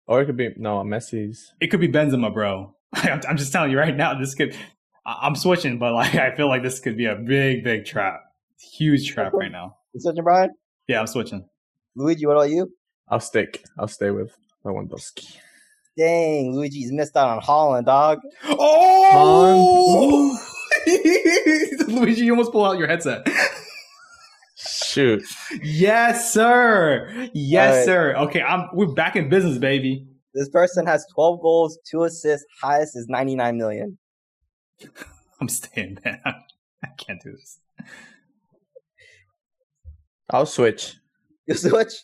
[0.07, 1.53] or it could be no Messi's.
[1.61, 2.75] it could be Benzema, bro.
[2.95, 4.19] I'm, I'm just telling you right now.
[4.19, 4.57] This could.
[5.07, 8.21] I- I'm switching, but like I feel like this could be a big, big trap.
[8.61, 9.77] Huge trap right now.
[9.95, 10.51] You switching, Brian?
[10.87, 11.49] Yeah, I'm switching.
[11.95, 12.73] Luigi, what about you?
[13.09, 13.65] I'll stick.
[13.79, 15.37] I'll stay with Lewandowski.
[15.99, 18.21] Dang, Luigi's missed out on Haaland, dog.
[18.45, 20.39] Oh,
[21.89, 23.27] Luigi, you almost pull out your headset.
[24.57, 25.25] Shoot.
[25.61, 27.29] yes, sir.
[27.35, 27.85] Yes, Alright.
[27.85, 28.15] sir.
[28.17, 28.69] Okay, I'm.
[28.73, 30.07] We're back in business, baby.
[30.35, 32.47] This person has 12 goals, two assists.
[32.63, 33.99] Highest is 99 million.
[35.41, 36.21] I'm staying, man.
[36.25, 37.59] I can't do this.
[40.31, 40.95] I'll switch.
[41.47, 41.95] You switch?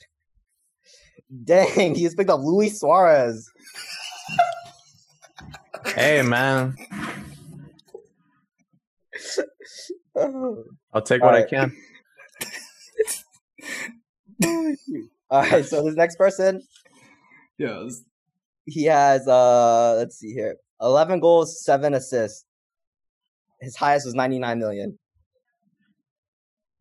[1.45, 3.49] Dang, he just picked up Luis Suarez.
[5.95, 6.77] Hey man,
[10.93, 11.72] I'll take what I can.
[15.31, 16.62] All right, so this next person,
[17.59, 18.03] Yeah, it's-
[18.66, 20.57] he has uh let's see here.
[20.81, 22.45] 11 goals, 7 assists.
[23.61, 24.99] His highest was 99 million.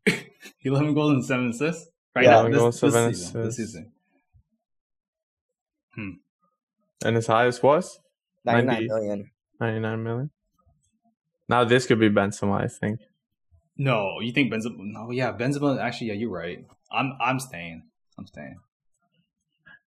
[0.64, 1.90] 11 goals and 7 assists.
[2.16, 3.42] Right Yeah, now, 11 this, goals, this seven season.
[3.44, 3.74] This assists.
[5.98, 6.23] season.
[7.04, 8.00] And his highest was
[8.46, 8.88] 99 90.
[8.88, 9.32] million.
[9.60, 10.30] 99 million.
[11.50, 13.00] Now this could be Benzema, I think.
[13.78, 14.76] No, you think Benzema?
[14.78, 15.82] No, yeah, Benzema.
[15.82, 16.66] Actually, yeah, you're right.
[16.92, 17.84] I'm, I'm staying.
[18.18, 18.58] I'm staying.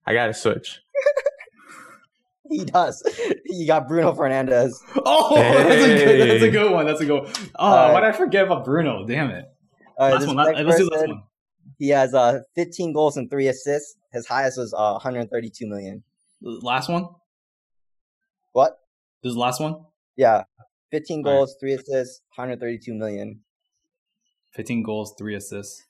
[0.06, 0.80] I gotta switch.
[2.50, 3.02] he does.
[3.44, 4.74] You got Bruno Fernandes.
[5.08, 6.30] Oh, that's a good.
[6.30, 6.86] That's a good one.
[6.86, 7.22] That's a good.
[7.22, 7.32] One.
[7.56, 7.92] Oh, Alright.
[7.94, 9.06] why did I forget about Bruno?
[9.06, 9.44] Damn it.
[9.96, 10.36] All right, last this one.
[10.36, 11.22] Last, next let's do last person, one.
[11.78, 13.96] He has uh 15 goals and three assists.
[14.12, 16.02] His highest was uh 132 million.
[16.46, 17.08] Last one.
[18.52, 18.78] What?
[19.22, 19.76] This is the last one.
[20.16, 20.44] Yeah,
[20.92, 21.38] 15 All right.
[21.38, 23.40] goals, three assists, 132 million.
[24.52, 25.82] 15 goals, three assists.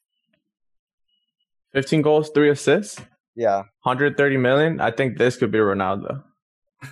[1.73, 2.99] 15 goals, three assists,
[3.35, 4.81] Yeah, 130 million.
[4.81, 6.23] I think this could be Ronaldo.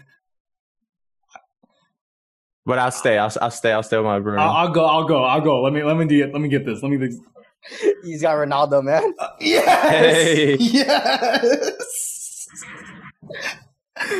[2.67, 3.19] But I'll stay.
[3.19, 3.73] I'll, I'll stay.
[3.73, 4.41] I'll stay with my Bruno.
[4.41, 4.85] I'll, I'll go.
[4.87, 5.25] I'll go.
[5.25, 5.61] I'll go.
[5.63, 5.83] Let me.
[5.83, 6.33] Let me do it.
[6.33, 6.83] Let me get this.
[6.83, 6.97] Let me.
[6.97, 7.25] Do,
[8.05, 9.13] he's got Ronaldo, man.
[9.19, 9.91] Uh, yes.
[9.91, 10.57] Hey.
[10.59, 12.14] Yes.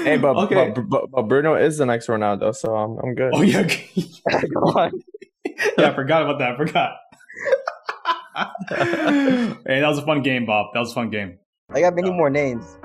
[0.03, 0.73] Hey, but, okay.
[0.75, 3.33] but, but but Bruno is the next Ronaldo, so I'm I'm good.
[3.35, 3.63] oh yeah.
[3.63, 4.91] Go
[5.79, 5.91] yeah.
[5.91, 6.53] I forgot about that.
[6.53, 6.97] I forgot.
[9.67, 10.73] hey, that was a fun game, Bob.
[10.75, 11.39] That was a fun game.
[11.71, 12.77] I got many more names.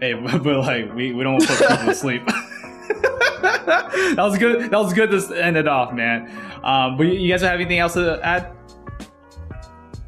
[0.00, 2.26] Hey, but, but like we, we don't want to put people to sleep.
[2.26, 4.70] that was good.
[4.70, 6.30] That was good to end it off, man.
[6.62, 8.52] Um, but you, you guys have anything else to add?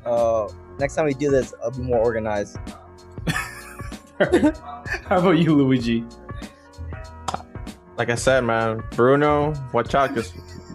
[0.04, 0.48] Uh,
[0.78, 2.58] next time we do this, I'll be more organized.
[4.18, 6.04] How about you, Luigi?
[7.96, 10.32] Like I said, man, Bruno, watch out, cause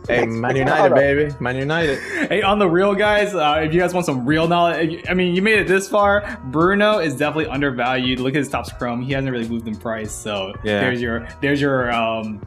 [0.08, 2.00] hey, Man United, baby, Man United.
[2.30, 5.36] Hey, on the real guys, uh, if you guys want some real knowledge, I mean,
[5.36, 6.40] you made it this far.
[6.46, 8.20] Bruno is definitely undervalued.
[8.20, 10.12] Look at his top scrum; he hasn't really moved in price.
[10.14, 10.80] So Yeah.
[10.82, 12.42] there's your there's your um,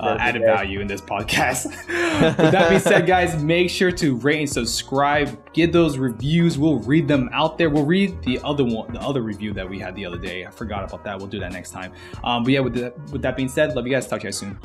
[0.00, 1.66] uh, added value in this podcast.
[2.38, 5.52] With that being said, guys, make sure to rate and subscribe.
[5.52, 6.58] Get those reviews.
[6.58, 7.70] We'll read them out there.
[7.70, 10.46] We'll read the other one, the other review that we had the other day.
[10.46, 11.18] I forgot about that.
[11.18, 11.92] We'll do that next time.
[12.24, 14.06] Um, but yeah, with that, with that being said, love you guys.
[14.06, 14.58] Talk to you guys soon.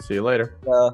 [0.00, 0.56] See you later.
[0.70, 0.92] Uh,